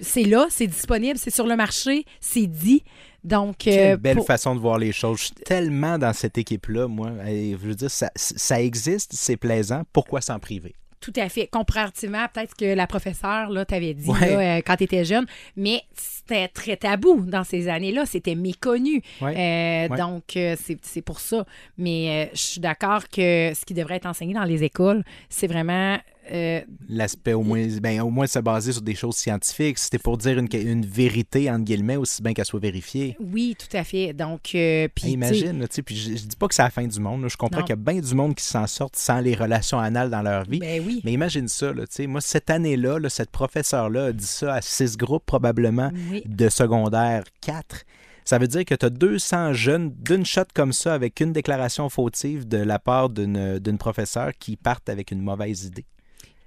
C'est 0.00 0.24
là, 0.24 0.46
c'est 0.50 0.66
disponible, 0.66 1.18
c'est 1.18 1.34
sur 1.34 1.46
le 1.46 1.56
marché, 1.56 2.04
c'est 2.20 2.46
dit. 2.46 2.82
Donc, 3.24 3.56
Quelle 3.58 3.94
euh, 3.94 3.96
belle 3.96 4.16
pour- 4.18 4.26
façon 4.26 4.54
de 4.54 4.60
voir 4.60 4.78
les 4.78 4.92
choses. 4.92 5.18
Je 5.18 5.24
suis 5.24 5.34
tellement 5.34 5.98
dans 5.98 6.12
cette 6.12 6.38
équipe-là, 6.38 6.86
moi. 6.86 7.10
Je 7.24 7.56
veux 7.56 7.74
dire, 7.74 7.90
ça, 7.90 8.10
ça 8.14 8.60
existe, 8.62 9.12
c'est 9.14 9.36
plaisant. 9.36 9.82
Pourquoi 9.92 10.20
s'en 10.20 10.38
priver? 10.38 10.74
Tout 11.00 11.12
à 11.16 11.28
fait. 11.28 11.46
Comparativement, 11.46 12.26
peut-être 12.32 12.54
que 12.56 12.64
la 12.74 12.86
professeure, 12.86 13.50
là, 13.50 13.64
t'avais 13.64 13.94
dit, 13.94 14.08
Ouais. 14.08 14.20
là, 14.20 14.56
euh, 14.56 14.60
quand 14.66 14.76
tu 14.76 14.84
étais 14.84 15.04
jeune, 15.04 15.26
mais 15.56 15.82
c'était 15.94 16.48
très 16.48 16.76
tabou 16.76 17.20
dans 17.26 17.44
ces 17.44 17.68
années-là. 17.68 18.06
C'était 18.06 18.34
méconnu. 18.34 19.02
Ouais. 19.20 19.34
Euh, 19.36 19.88
Ouais. 19.88 19.98
Donc, 19.98 20.36
euh, 20.36 20.56
c'est 20.60 20.78
c'est 20.82 21.02
pour 21.02 21.20
ça. 21.20 21.44
Mais 21.78 22.26
euh, 22.26 22.30
je 22.32 22.40
suis 22.40 22.60
d'accord 22.60 23.08
que 23.08 23.52
ce 23.54 23.64
qui 23.64 23.74
devrait 23.74 23.96
être 23.96 24.06
enseigné 24.06 24.34
dans 24.34 24.44
les 24.44 24.64
écoles, 24.64 25.04
c'est 25.28 25.46
vraiment. 25.46 25.98
Euh, 26.32 26.60
L'aspect 26.88 27.32
au 27.32 27.42
moins, 27.42 27.66
ben, 27.82 28.00
au 28.00 28.10
moins 28.10 28.26
se 28.26 28.38
baser 28.38 28.72
sur 28.72 28.82
des 28.82 28.94
choses 28.94 29.16
scientifiques. 29.16 29.78
C'était 29.78 29.98
pour 29.98 30.16
dire 30.18 30.38
une, 30.38 30.48
une 30.52 30.84
vérité, 30.86 31.50
entre 31.50 31.64
guillemets, 31.64 31.96
aussi 31.96 32.22
bien 32.22 32.32
qu'elle 32.34 32.44
soit 32.44 32.60
vérifiée. 32.60 33.16
oui, 33.20 33.56
tout 33.58 33.74
à 33.76 33.84
fait. 33.84 34.12
Donc, 34.12 34.54
euh, 34.54 34.88
imagine, 35.04 35.60
là, 35.60 35.66
puis 35.84 35.96
je, 35.96 36.10
je 36.16 36.24
dis 36.26 36.36
pas 36.36 36.48
que 36.48 36.54
c'est 36.54 36.62
la 36.62 36.70
fin 36.70 36.86
du 36.86 37.00
monde. 37.00 37.22
là. 37.22 37.28
Je 37.28 37.36
comprends 37.36 37.60
qu'il 37.62 37.70
y 37.70 37.72
a 37.72 37.76
bien 37.76 38.00
du 38.00 38.14
monde 38.14 38.34
qui 38.34 38.44
s'en 38.44 38.66
sortent 38.66 38.96
sans 38.96 39.20
les 39.20 39.34
relations 39.34 39.78
anales 39.78 40.10
dans 40.10 40.22
leur 40.22 40.44
vie. 40.44 40.58
Ben 40.58 40.82
oui. 40.86 41.00
Mais 41.04 41.12
imagine 41.12 41.48
ça, 41.48 41.72
là, 41.72 41.84
moi, 42.08 42.20
cette 42.20 42.50
année-là, 42.50 42.98
là, 42.98 43.08
cette 43.08 43.30
professeure-là 43.30 44.06
a 44.06 44.12
dit 44.12 44.26
ça 44.26 44.54
à 44.54 44.62
six 44.62 44.96
groupes 44.96 45.24
probablement 45.26 45.90
Oui. 46.10 46.22
de 46.26 46.48
secondaire 46.48 47.24
4. 47.42 47.82
Ça 48.24 48.38
veut 48.38 48.48
dire 48.48 48.64
que 48.64 48.74
tu 48.74 48.84
as 48.84 48.90
200 48.90 49.52
jeunes 49.52 49.92
d'une 50.00 50.24
shot 50.26 50.42
comme 50.52 50.72
ça 50.72 50.94
avec 50.94 51.20
une 51.20 51.32
déclaration 51.32 51.88
fautive 51.88 52.48
de 52.48 52.56
la 52.58 52.80
part 52.80 53.08
d'une 53.08 53.78
professeure 53.78 54.32
qui 54.40 54.56
partent 54.56 54.88
avec 54.88 55.12
une 55.12 55.20
mauvaise 55.20 55.64
idée. 55.66 55.84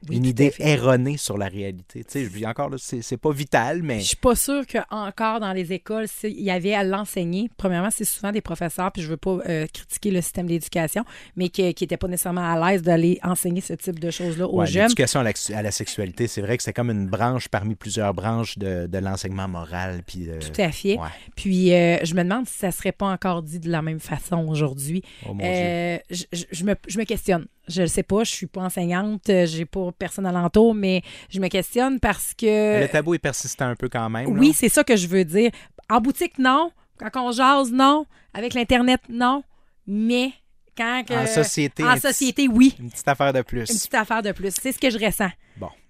Oui, 0.08 0.16
une 0.18 0.26
idée 0.26 0.54
erronée 0.60 1.18
sur 1.18 1.38
la 1.38 1.48
réalité. 1.48 2.04
Tu 2.06 2.12
sais, 2.12 2.24
je 2.26 2.30
dis 2.30 2.46
encore, 2.46 2.70
c'est 2.78 3.18
pas 3.18 3.32
vital, 3.32 3.82
mais 3.84 4.00
Je 4.00 4.06
suis 4.08 4.16
pas 4.16 4.36
sûre 4.36 4.64
qu'encore 4.66 5.40
dans 5.40 5.52
les 5.52 5.74
écoles, 5.74 6.06
il 6.24 6.42
y 6.42 6.52
avait 6.52 6.74
à 6.74 6.84
l'enseigner. 6.84 7.50
Premièrement, 7.58 7.90
c'est 7.92 8.06
souvent 8.06 8.32
des 8.32 8.42
professeurs, 8.42 8.92
puis 8.92 9.02
je 9.02 9.10
veux 9.10 9.18
pas 9.18 9.40
euh, 9.50 9.68
critiquer 9.68 10.12
le 10.12 10.22
système 10.22 10.48
d'éducation, 10.48 11.04
mais 11.36 11.50
qui 11.50 11.64
n'étaient 11.64 11.98
pas 11.98 12.08
nécessairement 12.08 12.50
à 12.50 12.72
l'aise 12.72 12.82
d'aller 12.82 13.20
enseigner 13.24 13.62
ce 13.62 13.74
type 13.74 14.00
de 14.00 14.10
choses-là 14.12 14.48
aux 14.48 14.60
Ouais, 14.60 14.68
jeunes. 14.68 14.84
l'éducation 14.84 15.20
à 15.20 15.24
la, 15.24 15.32
à 15.56 15.62
la 15.62 15.72
sexualité, 15.72 16.28
c'est 16.28 16.42
vrai 16.42 16.56
que 16.58 16.64
c'est 16.64 16.74
comme 16.74 16.92
une 16.92 17.08
branche 17.08 17.50
parmi 17.50 17.76
plusieurs 17.76 18.14
branches 18.14 18.58
de, 18.58 18.88
de 18.88 18.98
l'enseignement 19.00 19.48
moral. 19.48 20.02
Puis 20.08 20.28
de- 20.28 20.40
Tout 20.40 20.62
à 20.62 20.72
fait. 20.72 20.98
Ouais. 20.98 21.08
Puis 21.36 21.74
euh, 21.74 21.98
je 22.04 22.14
me 22.16 22.24
demande 22.24 22.48
si 22.48 22.58
ça 22.58 22.72
serait 22.72 22.92
pas 22.94 23.08
encore 23.08 23.42
dit 23.44 23.60
de 23.60 23.70
la 23.70 23.82
même 23.82 24.00
façon 24.00 24.48
aujourd'hui. 24.48 25.02
Oh. 25.28 25.36
Euh, 25.42 25.98
je, 26.10 26.24
je- 26.52 26.64
me, 26.64 26.76
je 26.88 26.98
me 26.98 27.04
questionne. 27.04 27.46
Je 27.68 27.84
ne 27.84 27.88
sais 27.88 28.02
pas, 28.02 28.24
je 28.24 28.32
suis 28.32 28.48
pas 28.48 28.62
enseignante, 28.62 29.30
euh, 29.30 29.46
j'ai 29.46 29.66
pas 29.66 29.89
personne 29.92 30.26
alentour, 30.26 30.74
mais 30.76 31.02
je 31.30 31.40
me 31.40 31.48
questionne 31.48 32.00
parce 32.00 32.34
que... 32.34 32.82
Le 32.82 32.88
tabou 32.88 33.14
est 33.14 33.20
persistant 33.20 33.66
un 33.66 33.76
peu 33.76 33.90
quand 33.90 34.10
même. 34.10 34.28
Oui, 34.38 34.54
c'est 34.54 34.70
ça 34.70 34.84
que 34.84 34.96
je 34.96 35.08
veux 35.08 35.26
dire. 35.26 35.52
En 35.90 36.00
boutique, 36.02 36.38
non. 36.40 36.72
Quand 37.00 37.28
on 37.28 37.32
jase, 37.32 37.72
non. 37.72 38.06
Avec 38.34 38.54
l'Internet, 38.54 39.02
non. 39.10 39.44
Mais 39.88 40.32
quand... 40.78 41.04
que- 41.08 41.14
En 41.14 41.28
société, 41.28 41.84
En 41.84 41.98
société, 41.98 42.48
oui. 42.48 42.76
Une 42.80 42.90
petite 42.92 43.08
affaire 43.08 43.34
de 43.34 43.42
plus. 43.42 43.62
Une 43.62 43.66
petite 43.78 43.96
affaire 43.96 44.22
de 44.22 44.32
plus. 44.32 44.54
C'est 44.62 44.72
ce 44.72 44.80
que 44.80 44.90
je 44.90 44.98
ressens. 44.98 45.32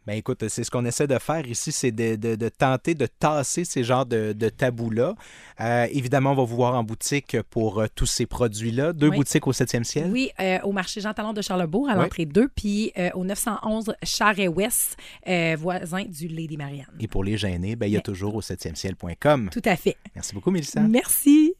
Ben 0.09 0.17
écoute, 0.17 0.47
c'est 0.47 0.63
ce 0.63 0.71
qu'on 0.71 0.85
essaie 0.85 1.05
de 1.05 1.19
faire 1.19 1.45
ici, 1.47 1.71
c'est 1.71 1.91
de, 1.91 2.15
de- 2.15 2.33
de 2.35 2.49
tenter 2.49 2.95
de 2.95 3.05
tasser 3.05 3.63
ces 3.63 3.83
genres 3.83 4.07
de, 4.07 4.33
de 4.33 4.49
tabous-là. 4.49 5.13
Euh, 5.61 5.87
évidemment, 5.91 6.31
on 6.31 6.35
va 6.35 6.43
vous 6.45 6.55
voir 6.55 6.73
en 6.73 6.83
boutique 6.83 7.37
pour 7.51 7.79
euh, 7.79 7.85
tous 7.93 8.07
ces 8.07 8.25
produits-là. 8.25 8.91
Deux 8.93 9.09
Oui. 9.09 9.17
boutiques 9.17 9.45
au 9.45 9.51
7e 9.53 9.83
ciel. 9.83 10.09
Oui, 10.11 10.31
euh, 10.39 10.57
au 10.63 10.71
marché 10.71 10.99
Jean 10.99 11.13
Talon 11.13 11.31
de 11.33 11.43
Charlebourg, 11.43 11.87
à 11.91 11.93
Oui. 11.95 12.01
l'entrée 12.01 12.25
2, 12.25 12.47
puis 12.47 12.91
au 13.13 13.23
911 13.23 13.93
Charret-Ouest, 14.01 14.97
voisin 15.59 16.05
du 16.05 16.27
Lady 16.27 16.57
Marianne. 16.57 16.87
Et 16.99 17.07
pour 17.07 17.23
les 17.23 17.37
gênés, 17.37 17.75
ben, 17.75 17.85
il 17.85 17.91
y 17.91 17.95
a 17.95 17.99
Mais- 17.99 18.01
toujours 18.01 18.33
au 18.33 18.41
7e 18.41 18.73
ciel.com. 18.73 19.49
Tout 19.51 19.61
à 19.65 19.75
fait. 19.75 19.95
Merci 20.15 20.33
beaucoup, 20.33 20.49
Mélissa. 20.49 20.81
Merci. 20.81 21.53